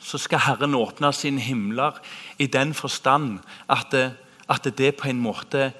så 0.00 0.18
skal 0.18 0.38
Herren 0.38 0.74
åpne 0.74 1.12
sine 1.12 1.40
himler 1.40 1.98
i 2.38 2.46
den 2.46 2.74
forstand 2.74 3.38
at 3.70 3.86
det, 3.90 4.12
at 4.48 4.78
det 4.78 4.94
på 4.96 5.08
en 5.08 5.20
måte 5.20 5.72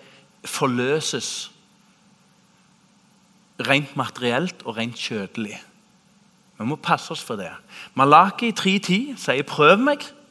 forløses 0.45 1.53
rent 3.61 3.97
materielt 3.97 4.63
og 4.65 4.77
rent 4.77 4.97
kjødelig. 4.97 5.63
Vi 6.59 6.65
må 6.65 6.77
passe 6.77 7.11
oss 7.11 7.23
for 7.23 7.37
det. 7.37 7.51
Malaki 7.95 8.51
3.10 8.51 9.17
sier 9.17 9.43
'prøv 9.43 9.79
meg'. 9.79 10.22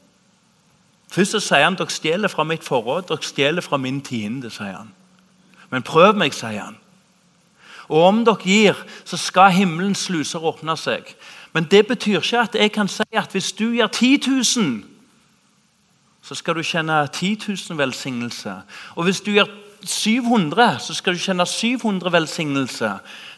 Først 1.12 1.32
så 1.32 1.40
sier 1.40 1.64
han 1.64 1.76
'dere 1.76 1.90
stjeler 1.90 2.28
fra 2.28 2.44
mitt 2.44 2.64
forråd', 2.64 3.08
'dere 3.08 3.22
stjeler 3.22 3.62
fra 3.62 3.78
min 3.78 4.02
tiende'. 4.02 4.50
sier 4.50 4.78
han. 4.78 4.92
Men 5.70 5.84
prøv 5.84 6.16
meg, 6.16 6.34
sier 6.34 6.64
han. 6.64 6.78
Og 7.90 8.04
om 8.04 8.26
dere 8.26 8.36
gir, 8.44 8.74
så 9.06 9.18
skal 9.18 9.52
himmelens 9.52 9.98
sluser 10.08 10.40
åpne 10.40 10.78
seg. 10.78 11.16
Men 11.54 11.64
det 11.64 11.88
betyr 11.88 12.22
ikke 12.22 12.40
at 12.40 12.56
jeg 12.56 12.72
kan 12.72 12.88
si 12.88 13.04
at 13.12 13.32
hvis 13.32 13.52
du 13.52 13.72
gir 13.72 13.88
10 13.88 14.20
000, 14.28 14.84
så 16.22 16.36
skal 16.36 16.56
du 16.56 16.64
kjenne 16.64 17.08
10 17.08 17.38
000 17.70 17.78
velsignelse. 17.78 18.56
Og 18.96 19.04
hvis 19.04 19.22
du 19.22 19.32
gir 19.32 19.46
700, 19.84 20.80
så 20.80 20.94
skal 20.94 21.14
du 21.14 21.20
kjenne 21.20 21.46
700 21.46 22.12
velsignelse. 22.12 22.92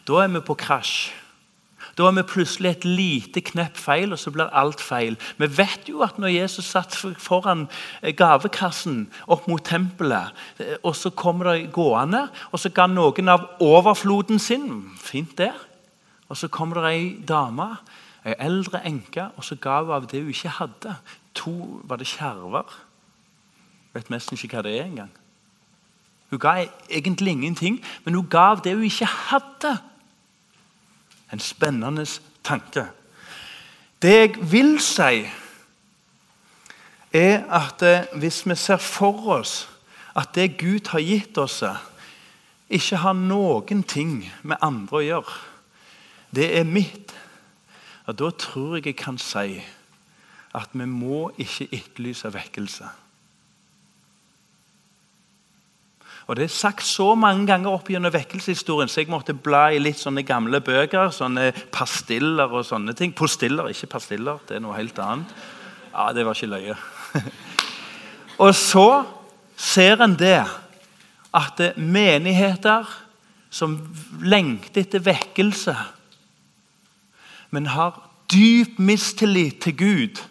Da 0.08 0.12
er 0.12 0.28
vi 0.28 0.40
på 0.40 0.54
krasj. 0.54 1.10
Da 1.98 2.08
er 2.08 2.14
vi 2.16 2.22
plutselig 2.26 2.70
et 2.70 2.84
lite 2.84 3.40
knepp 3.40 3.76
feil, 3.78 4.12
og 4.12 4.18
så 4.18 4.32
blir 4.34 4.50
alt 4.50 4.80
feil. 4.82 5.14
Vi 5.38 5.46
vet 5.58 5.88
jo 5.88 6.02
at 6.02 6.18
når 6.18 6.32
Jesus 6.34 6.66
satt 6.74 6.96
foran 7.22 7.68
eh, 8.02 8.14
gavekassen 8.16 9.04
opp 9.30 9.46
mot 9.48 9.62
tempelet, 9.62 10.34
eh, 10.58 10.74
og 10.82 10.96
så 10.98 11.12
kommer 11.14 11.52
det 11.52 11.72
gående, 11.72 12.26
og 12.50 12.58
så 12.58 12.72
ga 12.74 12.88
noen 12.90 13.30
av 13.30 13.46
overfloden 13.62 14.42
sin 14.42 14.90
Fint 14.98 15.36
det. 15.38 15.52
Og 16.28 16.36
så 16.36 16.48
kommer 16.48 16.80
det 16.80 16.90
ei 16.90 17.04
dame, 17.28 17.76
ei 18.24 18.34
eldre 18.42 18.80
enke, 18.88 19.28
og 19.36 19.44
så 19.44 19.54
ga 19.60 19.82
hun 19.82 19.94
av 19.94 20.08
det 20.10 20.22
hun 20.24 20.32
ikke 20.32 20.56
hadde. 20.58 20.96
To 21.34 21.54
Var 21.84 22.00
det 22.00 22.08
skjerver? 22.08 22.74
Vet 23.94 24.10
nesten 24.10 24.34
ikke 24.34 24.56
hva 24.56 24.64
det 24.66 24.78
er 24.78 24.88
engang. 24.88 25.12
Hun 26.30 26.40
ga 26.42 26.64
egentlig 26.90 27.36
ingenting, 27.36 27.76
men 28.04 28.14
hun 28.14 28.26
ga 28.26 28.50
av 28.54 28.64
det 28.64 28.74
hun 28.74 28.88
ikke 28.88 29.06
hadde. 29.06 29.76
En 31.34 31.42
spennende 31.42 32.06
tanke. 32.46 32.86
Det 34.02 34.12
jeg 34.14 34.36
vil 34.52 34.76
si, 34.82 35.24
er 37.14 37.42
at 37.50 37.82
eh, 37.82 38.06
hvis 38.18 38.44
vi 38.46 38.54
ser 38.58 38.78
for 38.82 39.26
oss 39.38 39.64
at 40.14 40.34
det 40.34 40.58
Gud 40.58 40.90
har 40.92 41.02
gitt 41.02 41.38
oss, 41.38 41.62
ikke 42.70 43.00
har 43.02 43.16
noen 43.18 43.82
ting 43.82 44.20
med 44.42 44.62
andre 44.62 44.98
å 44.98 45.04
gjøre, 45.04 45.38
det 46.34 46.50
er 46.58 46.66
mitt, 46.66 47.14
og 48.06 48.18
da 48.18 48.30
tror 48.38 48.76
jeg 48.76 48.92
jeg 48.92 48.98
kan 48.98 49.18
si 49.18 49.62
at 50.54 50.74
vi 50.74 50.86
må 50.86 51.30
ikke 51.38 51.70
etterlyse 51.74 52.30
vekkelse. 52.34 52.90
Og 56.26 56.36
Det 56.36 56.44
er 56.44 56.52
sagt 56.52 56.86
så 56.88 57.14
mange 57.14 57.46
ganger 57.46 57.74
opp 57.74 57.90
gjennom 57.92 58.12
vekkelseshistorien, 58.12 58.88
så 58.88 59.02
jeg 59.02 59.10
måtte 59.12 59.36
bla 59.36 59.66
i 59.74 59.80
litt 59.82 60.00
sånne 60.00 60.24
gamle 60.24 60.60
bøker. 60.64 61.10
sånne 61.12 61.52
Pastiller 61.72 62.48
og 62.48 62.64
sånne 62.64 62.94
ting. 62.96 63.12
Postiller, 63.12 63.68
ikke 63.68 63.92
pastiller. 63.98 64.38
Det 64.48 64.56
er 64.56 64.60
noe 64.64 64.76
helt 64.76 64.98
annet. 64.98 65.34
Ja, 65.92 66.12
Det 66.12 66.24
var 66.24 66.34
ikke 66.34 66.46
løye. 66.46 66.76
og 68.44 68.54
så 68.54 69.04
ser 69.56 70.00
en 70.02 70.16
det 70.16 70.44
at 71.34 71.60
menigheter 71.76 72.88
som 73.50 73.76
lengter 74.22 74.80
etter 74.80 75.02
vekkelse, 75.04 75.74
men 77.50 77.66
har 77.66 78.00
dyp 78.32 78.78
mistillit 78.78 79.60
til 79.62 79.76
Gud, 79.76 80.22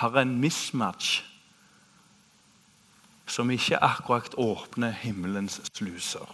har 0.00 0.16
en 0.16 0.38
mismatch 0.40 1.20
som 3.30 3.50
ikke 3.50 3.78
akkurat 3.82 4.34
åpner 4.38 4.90
himmelens 4.90 5.60
sluser. 5.72 6.26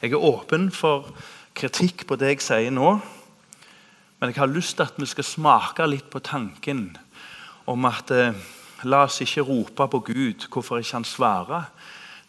Jeg 0.00 0.14
er 0.14 0.22
åpen 0.24 0.70
for 0.72 1.10
kritikk 1.54 2.06
på 2.08 2.16
det 2.16 2.34
jeg 2.34 2.44
sier 2.44 2.72
nå, 2.74 2.94
men 4.20 4.30
jeg 4.30 4.38
har 4.38 4.52
lyst 4.52 4.76
til 4.76 4.86
at 4.86 5.00
vi 5.00 5.08
skal 5.08 5.26
smake 5.26 5.86
litt 5.88 6.10
på 6.12 6.22
tanken 6.24 6.90
om 7.70 7.84
at 7.88 8.10
eh, 8.14 8.36
la 8.84 9.04
oss 9.06 9.20
ikke 9.24 9.44
rope 9.48 9.88
på 9.92 10.00
Gud 10.12 10.46
hvorfor 10.52 10.80
ikke 10.80 11.00
han 11.00 11.08
svarer 11.08 11.68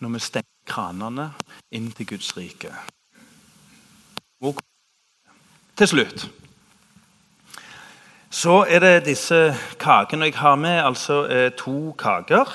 når 0.01 0.15
vi 0.15 0.23
stenger 0.23 0.67
kranene 0.67 1.29
inn 1.71 1.91
til 1.95 2.07
Guds 2.13 2.31
rike. 2.37 2.71
Og 4.41 4.59
til 5.77 5.91
slutt 5.93 6.27
så 8.31 8.61
er 8.63 8.79
det 8.79 9.05
disse 9.09 9.51
kakene. 9.79 10.29
Jeg 10.29 10.39
har 10.39 10.55
med 10.55 10.79
altså 10.79 11.25
eh, 11.27 11.49
to 11.51 11.91
kaker 11.99 12.47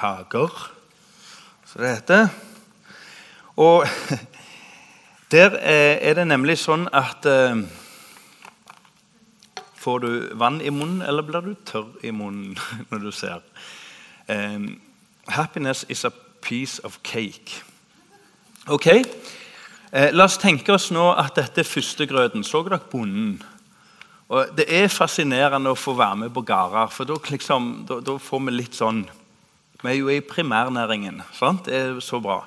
kaker, 0.00 0.70
som 1.66 1.82
det 1.82 1.94
heter. 1.98 2.28
Og 3.60 3.86
der 5.34 5.56
er 5.60 6.16
det 6.16 6.26
nemlig 6.28 6.58
sånn 6.62 6.88
at 6.92 7.28
eh, 7.28 7.62
Får 9.80 10.02
du 10.04 10.10
vann 10.36 10.58
i 10.60 10.68
munnen, 10.68 11.00
eller 11.00 11.24
blir 11.24 11.40
du 11.40 11.54
tørr 11.64 12.02
i 12.04 12.10
munnen 12.12 12.58
når 12.90 12.98
du 13.00 13.10
ser? 13.16 13.38
Um, 14.28 14.74
happiness 15.24 15.86
is 15.88 16.04
a 16.04 16.10
piece 16.44 16.84
of 16.84 16.98
cake. 17.02 17.62
Ok, 18.68 18.86
eh, 18.92 20.12
La 20.12 20.26
oss 20.28 20.36
tenke 20.36 20.74
oss 20.74 20.90
nå 20.92 21.06
at 21.16 21.32
dette 21.40 21.64
er 21.64 21.68
førstegrøten. 21.68 22.44
Så 22.44 22.60
dere 22.66 22.82
bonden? 22.92 23.40
Og 24.28 24.52
Det 24.56 24.68
er 24.68 24.92
fascinerende 24.92 25.72
å 25.72 25.78
få 25.80 25.96
være 25.96 26.26
med 26.26 26.34
på 26.34 26.44
gårder, 26.44 26.92
for 26.92 27.08
da, 27.08 27.16
liksom, 27.30 27.72
da 27.88 28.18
får 28.20 28.44
vi 28.46 28.54
litt 28.54 28.76
sånn 28.76 29.00
vi 29.82 29.90
er 29.90 29.96
jo 29.98 30.08
i 30.12 30.20
primærnæringen. 30.20 31.22
Sant? 31.32 31.66
Det 31.66 31.74
er 31.74 32.00
så 32.00 32.20
bra. 32.20 32.42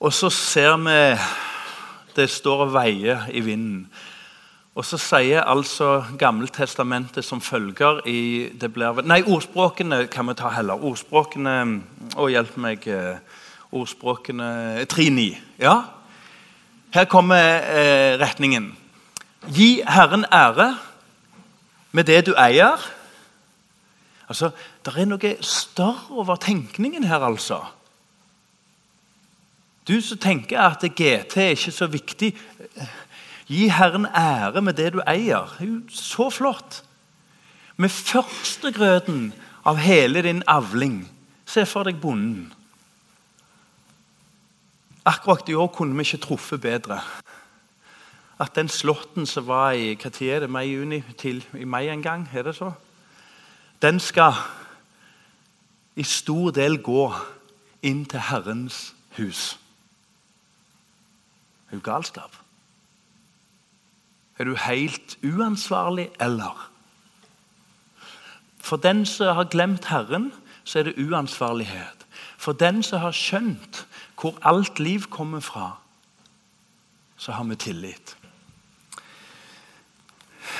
Og 0.00 0.12
så 0.12 0.30
ser 0.30 0.76
vi 0.76 1.16
det 2.16 2.30
står 2.30 2.66
og 2.66 2.72
veier 2.74 3.26
i 3.32 3.40
vinden. 3.44 3.86
Og 4.76 4.84
så 4.84 4.98
sier 5.00 5.44
altså 5.48 6.04
Gammeltestamentet 6.20 7.24
som 7.24 7.40
følger 7.40 8.02
i 8.08 8.48
det 8.60 8.68
blir, 8.72 9.00
Nei, 9.08 9.22
ordspråkene 9.24 10.04
kan 10.12 10.28
vi 10.28 10.36
ta 10.36 10.50
heller. 10.52 10.80
Ordspråkene 10.84 11.56
Å, 12.16 12.28
hjelp 12.28 12.56
meg. 12.60 12.84
Eh, 12.88 13.16
ordspråkene 13.72 14.84
3.9. 14.84 15.30
Ja. 15.60 15.78
Her 16.92 17.08
kommer 17.08 17.64
eh, 17.72 18.16
retningen. 18.20 18.74
Gi 19.48 19.80
Herren 19.88 20.24
ære 20.32 20.74
med 21.92 22.08
det 22.08 22.26
du 22.28 22.34
eier 22.36 22.80
Altså, 24.28 24.50
Det 24.84 24.94
er 24.96 25.04
noe 25.04 25.36
større 25.40 26.10
over 26.10 26.36
tenkningen 26.36 27.04
her, 27.04 27.20
altså. 27.20 27.60
Du 29.88 30.00
som 30.00 30.18
tenker 30.18 30.60
at 30.60 30.82
GT 30.82 31.36
er 31.36 31.54
ikke 31.54 31.70
så 31.70 31.86
viktig 31.86 32.32
Gi 33.46 33.68
Herren 33.68 34.06
ære 34.06 34.62
med 34.62 34.74
det 34.74 34.92
du 34.92 35.00
eier. 35.06 35.46
Det 35.58 35.66
er 35.66 35.70
jo 35.70 35.80
så 35.88 36.30
flott. 36.30 36.82
Med 37.76 37.88
førstegrøten 37.88 39.32
av 39.64 39.78
hele 39.78 40.22
din 40.22 40.42
avling. 40.46 41.04
Se 41.46 41.66
for 41.66 41.86
deg 41.86 42.00
bonden. 42.02 42.52
Akkurat 45.06 45.48
i 45.48 45.54
år 45.54 45.70
kunne 45.70 45.94
vi 45.94 46.02
ikke 46.02 46.24
truffet 46.24 46.60
bedre. 46.60 46.98
At 48.40 48.56
den 48.56 48.68
slåtten 48.68 49.26
som 49.26 49.46
var 49.46 49.78
i 49.78 49.94
hva 49.94 50.10
tid 50.10 50.32
er 50.34 50.40
det, 50.42 50.50
mai, 50.50 50.66
juni, 50.66 51.00
til, 51.18 51.44
i 51.54 51.64
mai 51.64 51.86
en 51.88 52.02
gang, 52.02 52.26
er 52.34 52.42
det 52.42 52.56
så? 52.56 52.72
Den 53.82 54.00
skal 54.00 54.34
i 55.96 56.02
stor 56.02 56.50
del 56.50 56.78
gå 56.82 57.14
inn 57.82 58.04
til 58.04 58.20
Herrens 58.20 58.94
hus. 59.16 59.58
Det 61.66 61.72
Er 61.72 61.76
jo 61.76 61.82
galskap? 61.84 62.36
Er 64.38 64.44
du 64.44 64.54
helt 64.54 65.18
uansvarlig, 65.24 66.10
eller? 66.20 66.70
For 68.58 68.76
den 68.76 69.06
som 69.06 69.34
har 69.34 69.44
glemt 69.44 69.84
Herren, 69.84 70.32
så 70.64 70.78
er 70.78 70.82
det 70.82 71.10
uansvarlighet. 71.10 72.06
For 72.36 72.52
den 72.52 72.82
som 72.82 73.00
har 73.00 73.12
skjønt 73.12 73.86
hvor 74.20 74.38
alt 74.42 74.78
liv 74.78 75.06
kommer 75.10 75.40
fra, 75.40 75.76
så 77.16 77.32
har 77.32 77.44
vi 77.44 77.56
tillit. 77.56 78.16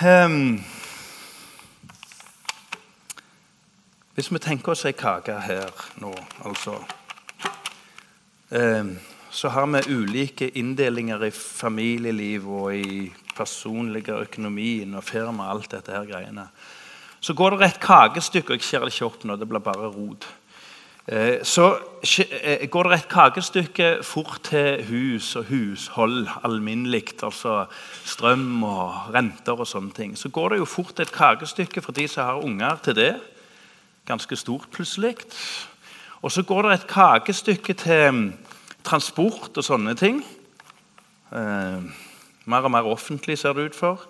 Um, 0.03 0.65
Hvis 4.17 4.31
vi 4.33 4.39
tenker 4.41 4.73
oss 4.73 4.87
ei 4.89 4.95
kake 4.97 5.35
her 5.45 5.73
nå, 6.01 6.09
altså 6.49 6.79
eh, 8.49 8.87
Så 9.29 9.51
har 9.53 9.67
vi 9.69 9.93
ulike 9.93 10.49
inndelinger 10.57 11.27
i 11.27 11.31
familieliv 11.31 12.47
og 12.49 12.77
i 12.77 13.13
personlige 13.37 14.17
økonomien 14.17 14.95
og 14.95 15.05
firma. 15.05 15.51
og 15.51 15.51
alt 15.51 15.71
dette 15.71 15.93
her 15.93 16.09
greiene. 16.09 16.49
Så 17.21 17.35
går 17.35 17.51
det 17.51 17.67
et 17.67 17.81
kakestykke 17.81 18.53
Jeg 18.53 18.63
skjærer 18.63 18.85
det 18.85 18.95
ikke 18.95 19.05
opp 19.05 19.25
nå, 19.25 19.37
det 19.37 19.49
blir 19.49 19.61
bare 19.61 19.93
rot. 19.93 20.27
Eh, 21.07 21.45
så 21.45 21.77
eh, 22.43 22.69
går 22.71 22.89
det 22.89 22.99
et 22.99 23.09
kakestykke 23.09 23.99
fort 24.03 24.41
til 24.49 24.85
hus 24.89 25.37
og 25.37 25.45
hushold 25.45 26.27
alminnelig, 26.43 27.23
altså 27.23 27.67
strøm 28.05 28.65
og 28.65 29.13
renter 29.13 29.61
og 29.61 29.67
sånne 29.67 29.93
ting. 29.93 30.17
Så 30.17 30.29
går 30.29 30.49
det 30.49 30.65
jo 30.65 30.65
fort 30.65 31.01
et 31.01 31.13
kakestykke 31.13 31.83
for 31.83 31.93
de 31.93 32.09
som 32.09 32.25
har 32.25 32.45
unger 32.45 32.81
til 32.83 32.97
det. 32.97 33.36
Ganske 34.07 34.37
stort 34.37 34.69
plutselig. 34.71 35.17
Og 36.23 36.33
så 36.33 36.43
går 36.43 36.63
det 36.63 36.73
et 36.73 36.87
kakestykke 36.87 37.75
til 37.75 38.33
transport 38.85 39.57
og 39.57 39.65
sånne 39.65 39.95
ting. 39.99 40.21
Eh, 41.35 41.83
mer 42.47 42.69
og 42.69 42.71
mer 42.71 42.87
offentlig 42.87 43.39
ser 43.39 43.53
det 43.53 43.65
ut 43.71 43.75
for. 43.75 44.07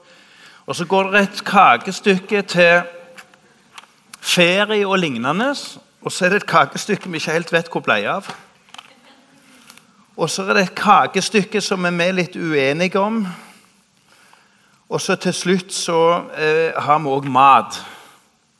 Og 0.66 0.76
så 0.76 0.84
går 0.84 1.10
det 1.12 1.22
et 1.22 1.44
kakestykke 1.44 2.42
til 2.42 2.82
ferie 4.20 4.86
og 4.86 4.98
lignende. 4.98 5.54
Og 6.02 6.12
så 6.12 6.24
er 6.24 6.28
det 6.28 6.42
et 6.42 6.46
kakestykke 6.46 7.08
vi 7.08 7.16
ikke 7.16 7.32
helt 7.32 7.52
vet 7.52 7.72
hvor 7.72 7.80
ble 7.80 8.02
av. 8.10 8.28
Og 10.16 10.30
så 10.30 10.42
er 10.42 10.54
det 10.54 10.62
et 10.62 10.76
kakestykke 10.76 11.60
som 11.60 11.88
vi 11.88 12.04
er 12.04 12.16
litt 12.20 12.36
uenige 12.36 13.00
om. 13.00 13.26
Og 14.88 15.00
så 15.00 15.16
til 15.16 15.34
slutt 15.34 15.72
så 15.72 16.00
eh, 16.36 16.72
har 16.76 16.98
vi 16.98 17.08
òg 17.16 17.32
mat. 17.32 17.95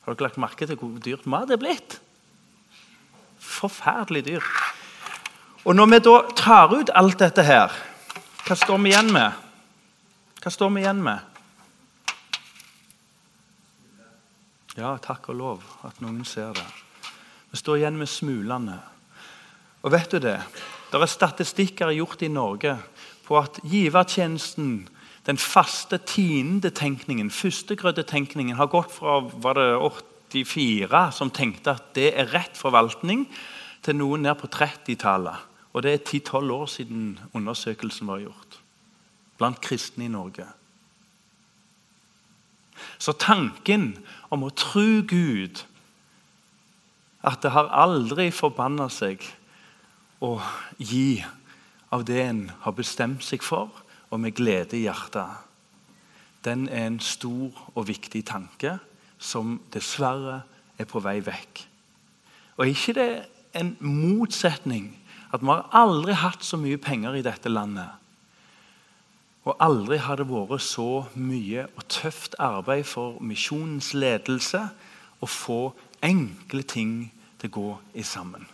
Har 0.07 0.15
dere 0.15 0.29
lagt 0.29 0.39
merke 0.39 0.67
til 0.71 0.79
hvor 0.79 0.95
dyrt 1.03 1.27
mat 1.27 1.51
er 1.51 1.59
blitt? 1.59 1.99
Forferdelig 3.43 4.23
dyr. 4.29 4.45
Og 5.67 5.75
når 5.75 5.89
vi 5.91 5.99
da 6.07 6.17
tar 6.39 6.71
ut 6.71 6.93
alt 6.95 7.19
dette 7.19 7.43
her, 7.43 7.75
hva 8.47 8.55
står 8.55 8.79
vi 8.79 8.93
igjen 8.93 9.11
med? 9.11 9.35
Hva 10.39 10.53
står 10.55 10.71
vi 10.71 10.85
igjen 10.85 11.03
med? 11.03 11.33
Ja, 14.77 14.93
takk 15.03 15.33
og 15.33 15.41
lov 15.41 15.67
at 15.89 15.99
noen 16.05 16.23
ser 16.29 16.55
det. 16.55 16.67
Vi 17.51 17.59
står 17.59 17.81
igjen 17.81 17.99
med 17.99 18.11
smulene. 18.13 18.77
Og 19.83 19.91
vet 19.91 20.15
du 20.15 20.21
det? 20.23 20.39
Det 20.93 21.01
er 21.01 21.11
statistikker 21.11 21.91
gjort 21.97 22.23
i 22.23 22.31
Norge 22.31 22.77
på 23.27 23.41
at 23.41 23.59
givertjenesten, 23.67 24.85
den 25.27 25.39
faste 25.39 25.99
tiendetenkningen, 25.99 27.31
førstegrøddetenkningen, 27.35 28.57
har 28.57 28.71
gått 28.71 28.93
fra 28.95 29.19
var 29.43 29.59
det 29.59 29.71
84 30.33 31.01
som 31.17 31.33
tenkte 31.35 31.75
at 31.75 31.95
det 31.99 32.13
er 32.15 32.31
rett 32.35 32.59
forvaltning, 32.59 33.27
til 33.87 33.99
noen 34.01 34.25
ned 34.27 34.35
på 34.41 34.49
30-tallet. 34.51 35.43
Og 35.77 35.85
det 35.85 35.93
er 35.93 36.03
10-12 36.03 36.53
år 36.53 36.71
siden 36.71 37.03
undersøkelsen 37.37 38.09
var 38.09 38.25
gjort 38.25 38.61
blant 39.37 39.61
kristne 39.61 40.07
i 40.07 40.11
Norge. 40.11 40.47
Så 42.99 43.13
tanken 43.21 43.91
om 44.33 44.47
å 44.47 44.55
tro 44.57 45.03
Gud 45.07 45.61
at 47.27 47.43
det 47.45 47.53
har 47.53 47.69
aldri 47.75 48.31
forbanna 48.33 48.89
seg 48.93 49.25
å 50.25 50.39
gi 50.79 51.21
av 51.93 52.07
det 52.09 52.23
en 52.23 52.43
har 52.65 52.77
bestemt 52.77 53.25
seg 53.27 53.45
for, 53.45 53.69
og 54.11 54.21
med 54.21 54.35
glede 54.37 54.79
i 54.79 54.85
hjertet, 54.87 55.43
den 56.45 56.69
er 56.69 56.87
en 56.87 57.01
stor 57.03 57.73
og 57.75 57.89
viktig 57.89 58.23
tanke 58.27 58.77
som 59.19 59.59
dessverre 59.75 60.43
er 60.79 60.87
på 60.87 61.01
vei 61.03 61.19
vekk. 61.25 61.63
Og 62.57 62.67
er 62.67 62.73
ikke 62.73 62.95
det 62.97 63.11
en 63.57 63.75
motsetning 63.81 64.93
at 65.35 65.43
vi 65.43 65.51
har 65.51 65.67
aldri 65.75 66.15
hatt 66.17 66.45
så 66.47 66.59
mye 66.61 66.79
penger 66.79 67.19
i 67.19 67.25
dette 67.27 67.51
landet? 67.51 67.89
Og 69.47 69.57
aldri 69.63 69.99
har 70.03 70.19
det 70.19 70.29
vært 70.31 70.63
så 70.63 71.07
mye 71.15 71.67
og 71.77 71.89
tøft 71.93 72.39
arbeid 72.43 72.87
for 72.87 73.19
misjonens 73.23 73.93
ledelse 73.95 74.63
å 75.23 75.27
få 75.31 75.61
enkle 76.05 76.63
ting 76.67 76.95
til 77.41 77.51
å 77.51 77.57
gå 77.57 77.69
i 77.95 78.05
sammen. 78.07 78.47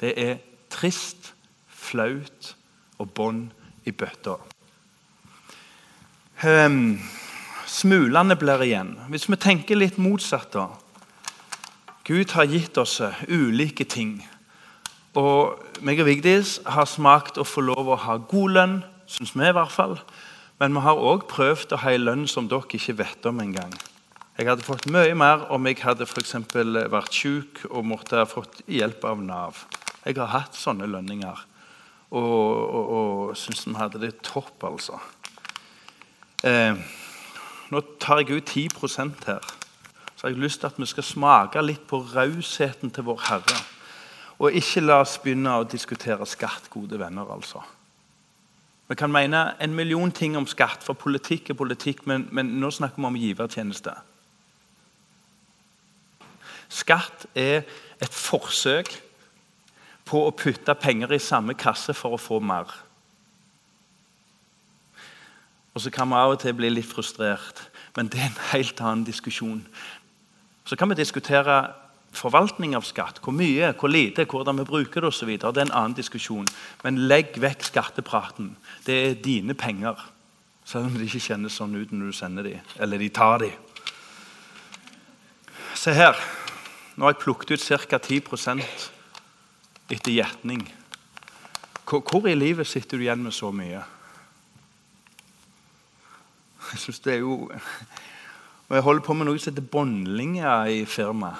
Det 0.00 0.12
er 0.18 0.38
trist, 0.70 1.32
flaut 1.70 2.54
og 2.98 3.10
bånd 3.14 3.50
i 3.84 3.92
bøtta. 3.92 4.36
Um, 6.44 6.98
smulene 7.70 8.36
blir 8.36 8.62
igjen. 8.64 8.94
Hvis 9.12 9.28
vi 9.30 9.38
tenker 9.40 9.78
litt 9.78 9.98
motsatt, 10.02 10.52
da. 10.54 10.68
Gud 12.04 12.34
har 12.36 12.50
gitt 12.50 12.76
oss 12.78 12.98
ulike 13.28 13.86
ting. 13.88 14.18
Og 15.16 15.56
meg 15.86 16.02
og 16.02 16.08
Vigdis 16.10 16.58
har 16.66 16.88
smakt 16.90 17.38
å 17.40 17.46
få 17.48 17.62
lov 17.64 17.88
å 17.88 18.00
ha 18.02 18.18
god 18.18 18.56
lønn, 18.58 18.76
syns 19.08 19.32
vi 19.36 19.46
i 19.46 19.54
hvert 19.56 19.72
fall. 19.72 19.96
Men 20.60 20.74
vi 20.76 20.82
har 20.84 21.00
òg 21.00 21.24
prøvd 21.30 21.74
å 21.74 21.80
ha 21.84 21.94
ei 21.94 22.02
lønn 22.02 22.26
som 22.30 22.48
dere 22.50 22.76
ikke 22.76 22.98
vet 22.98 23.26
om 23.30 23.40
engang. 23.40 23.72
Jeg 24.34 24.48
hadde 24.50 24.66
fått 24.66 24.88
mye 24.90 25.14
mer 25.14 25.46
om 25.54 25.66
jeg 25.68 25.78
hadde 25.84 26.06
for 26.10 26.26
vært 26.90 27.14
syk 27.14 27.62
og 27.70 27.86
måtte 27.86 28.18
ha 28.18 28.26
fått 28.26 28.64
hjelp 28.66 29.04
av 29.06 29.22
Nav. 29.22 29.64
Jeg 30.04 30.18
har 30.18 30.32
hatt 30.34 30.58
sånne 30.58 30.90
lønninger 30.90 31.46
og, 32.14 32.70
og, 32.70 32.88
og 32.94 33.36
syns 33.38 33.66
vi 33.66 33.74
hadde 33.78 34.00
det 34.02 34.14
topp, 34.22 34.54
altså. 34.68 35.00
Eh, 36.44 36.78
nå 37.72 37.80
tar 38.00 38.22
jeg 38.22 38.38
ut 38.38 38.54
10 38.54 38.68
her. 39.26 39.46
Så 40.14 40.26
har 40.26 40.34
jeg 40.34 40.42
lyst 40.42 40.60
til 40.60 40.70
at 40.70 40.78
vi 40.78 40.86
skal 40.86 41.06
smake 41.06 41.62
litt 41.62 41.86
på 41.90 42.00
rausheten 42.14 42.92
til 42.94 43.06
vår 43.08 43.22
Herre. 43.28 43.60
Og 44.38 44.52
ikke 44.54 44.82
la 44.84 45.00
oss 45.02 45.16
begynne 45.22 45.58
å 45.58 45.66
diskutere 45.66 46.26
skatt, 46.26 46.68
gode 46.70 46.98
venner. 46.98 47.26
altså. 47.32 47.62
Vi 48.88 48.94
kan 48.94 49.12
mene 49.12 49.54
en 49.60 49.74
million 49.74 50.12
ting 50.12 50.36
om 50.36 50.46
skatt, 50.46 50.84
for 50.84 50.94
politikk 50.94 51.50
er 51.50 51.58
politikk, 51.58 52.06
men, 52.06 52.28
men 52.30 52.52
nå 52.60 52.70
snakker 52.70 53.00
vi 53.00 53.08
om 53.08 53.16
givertjeneste. 53.16 53.94
Skatt 56.68 57.26
er 57.34 57.64
et 58.02 58.12
forsøk 58.12 58.90
på 60.04 60.24
å 60.26 60.34
putte 60.36 60.74
penger 60.76 61.14
i 61.16 61.22
samme 61.22 61.56
kasse 61.58 61.94
for 61.96 62.16
å 62.16 62.20
få 62.20 62.40
mer. 62.44 62.70
Og 65.74 65.82
så 65.82 65.90
kan 65.90 66.08
vi 66.10 66.18
av 66.18 66.36
og 66.36 66.42
til 66.42 66.54
bli 66.54 66.70
litt 66.70 66.86
frustrert, 66.86 67.64
men 67.96 68.10
det 68.10 68.20
er 68.20 68.28
en 68.30 68.42
helt 68.52 68.80
annen 68.80 69.06
diskusjon. 69.06 69.64
Så 70.64 70.76
kan 70.78 70.88
vi 70.90 71.00
diskutere 71.00 71.56
forvaltning 72.14 72.76
av 72.78 72.86
skatt. 72.86 73.18
Hvor 73.22 73.34
mye, 73.34 73.72
hvor 73.78 73.90
lite, 73.90 74.26
hvordan 74.30 74.60
vi 74.60 74.68
bruker 74.68 75.02
det 75.02 75.10
osv. 75.10 75.34
Det 75.34 75.50
er 75.50 75.66
en 75.66 75.74
annen 75.74 75.96
diskusjon. 75.98 76.46
Men 76.84 77.04
legg 77.10 77.34
vekk 77.42 77.66
skattepraten. 77.70 78.54
Det 78.86 78.94
er 78.94 79.20
dine 79.22 79.54
penger. 79.58 79.98
Selv 80.64 80.88
om 80.88 80.96
det 80.96 81.08
ikke 81.08 81.26
kjennes 81.26 81.58
sånn 81.58 81.74
ut 81.76 81.92
når 81.92 82.08
du 82.08 82.16
sender 82.16 82.46
dem, 82.46 82.74
eller 82.80 83.02
de 83.02 83.10
tar 83.12 83.42
dem. 83.42 83.52
Se 85.76 85.92
her. 85.92 86.16
Nå 86.94 87.04
har 87.04 87.12
jeg 87.12 87.24
plukket 87.24 87.56
ut 87.58 87.88
ca. 87.90 87.98
10 87.98 88.22
etter 89.90 90.14
gjetning. 90.14 90.64
Hvor, 91.84 92.26
i 92.26 92.34
livet 92.34 92.66
sitter 92.66 92.96
du 92.96 93.04
igjen 93.04 93.24
med 93.24 93.34
så 93.36 93.50
mye? 93.52 93.82
Jeg 96.72 96.80
synes 96.80 97.02
det 97.04 97.12
er 97.12 97.20
jo 97.20 97.50
Og 98.64 98.76
jeg 98.76 98.82
holder 98.82 99.04
på 99.04 99.14
med 99.14 99.28
noe 99.28 99.38
som 99.38 99.52
heter 99.52 99.66
båndlinjer 99.68 100.70
i 100.72 100.78
firmaet. 100.88 101.36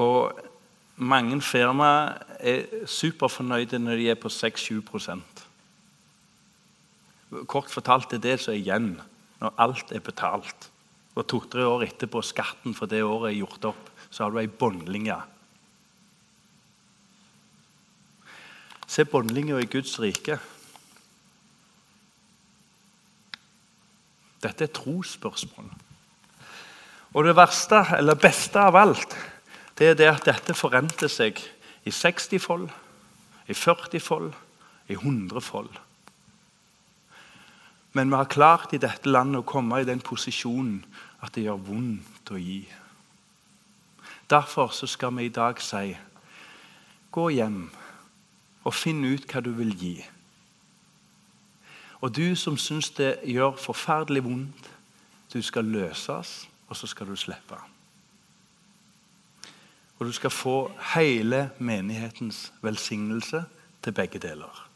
Og 0.00 0.32
mange 0.96 1.36
firmaer 1.44 2.16
er 2.40 2.86
superfornøyde 2.88 3.78
når 3.78 4.00
de 4.00 4.08
er 4.10 4.18
på 4.18 4.32
6-7 4.32 4.80
Kort 7.46 7.70
fortalt 7.70 8.12
er 8.12 8.24
det 8.24 8.40
som 8.40 8.54
er 8.54 8.58
igjen 8.58 8.88
når 9.40 9.54
alt 9.58 9.92
er 9.92 10.00
betalt. 10.00 10.70
Og 11.14 11.26
to-tre 11.28 11.66
år 11.68 11.84
etterpå 11.84 12.22
skatten 12.24 12.74
for 12.74 12.88
det 12.88 13.02
året 13.04 13.32
er 13.32 13.40
gjort 13.42 13.64
opp, 13.72 13.90
så 14.10 14.24
har 14.24 14.32
du 14.32 14.40
ei 14.40 14.48
båndlinje. 14.48 15.20
Se 18.92 19.04
båndlinja 19.08 19.56
i 19.56 19.68
Guds 19.72 19.94
rike. 20.00 20.36
Dette 24.42 24.66
er 24.66 24.74
trosspørsmål. 24.76 25.70
Og 27.16 27.24
det 27.24 27.32
verste, 27.36 27.80
eller 27.96 28.20
beste 28.20 28.60
av 28.60 28.76
alt, 28.76 29.16
det 29.78 29.92
er 29.92 29.96
det 29.96 30.10
at 30.10 30.28
dette 30.28 30.56
forrenter 30.56 31.08
seg 31.08 31.40
i 31.88 31.92
60-fold, 31.94 32.68
i 33.48 33.56
40-fold, 33.56 34.30
i 34.92 35.00
100-fold. 35.00 35.72
Men 37.96 38.12
vi 38.12 38.20
har 38.20 38.32
klart 38.32 38.76
i 38.76 38.80
dette 38.82 39.08
landet 39.08 39.40
å 39.40 39.48
komme 39.48 39.80
i 39.80 39.88
den 39.88 40.04
posisjonen 40.04 40.82
at 41.24 41.32
det 41.32 41.48
gjør 41.48 41.64
vondt 41.64 42.32
å 42.32 42.40
gi. 42.40 42.62
Derfor 44.28 44.72
skal 44.84 45.16
vi 45.16 45.30
i 45.30 45.32
dag 45.32 45.60
si 45.64 45.94
gå 47.12 47.30
hjem 47.32 47.62
og 48.64 48.74
finn 48.74 49.04
ut 49.04 49.26
hva 49.28 49.42
du 49.42 49.50
vil 49.56 49.72
gi. 49.78 49.96
Og 52.02 52.16
du 52.16 52.34
som 52.36 52.58
syns 52.58 52.90
det 52.98 53.16
gjør 53.24 53.56
forferdelig 53.62 54.24
vondt, 54.24 54.70
du 55.32 55.42
skal 55.42 55.64
løses, 55.64 56.48
og 56.68 56.76
så 56.76 56.86
skal 56.86 57.06
du 57.06 57.16
slippe. 57.16 57.56
Og 59.98 60.06
du 60.06 60.12
skal 60.12 60.30
få 60.30 60.72
hele 60.94 61.50
menighetens 61.58 62.52
velsignelse 62.62 63.44
til 63.82 63.92
begge 63.92 64.18
deler. 64.18 64.71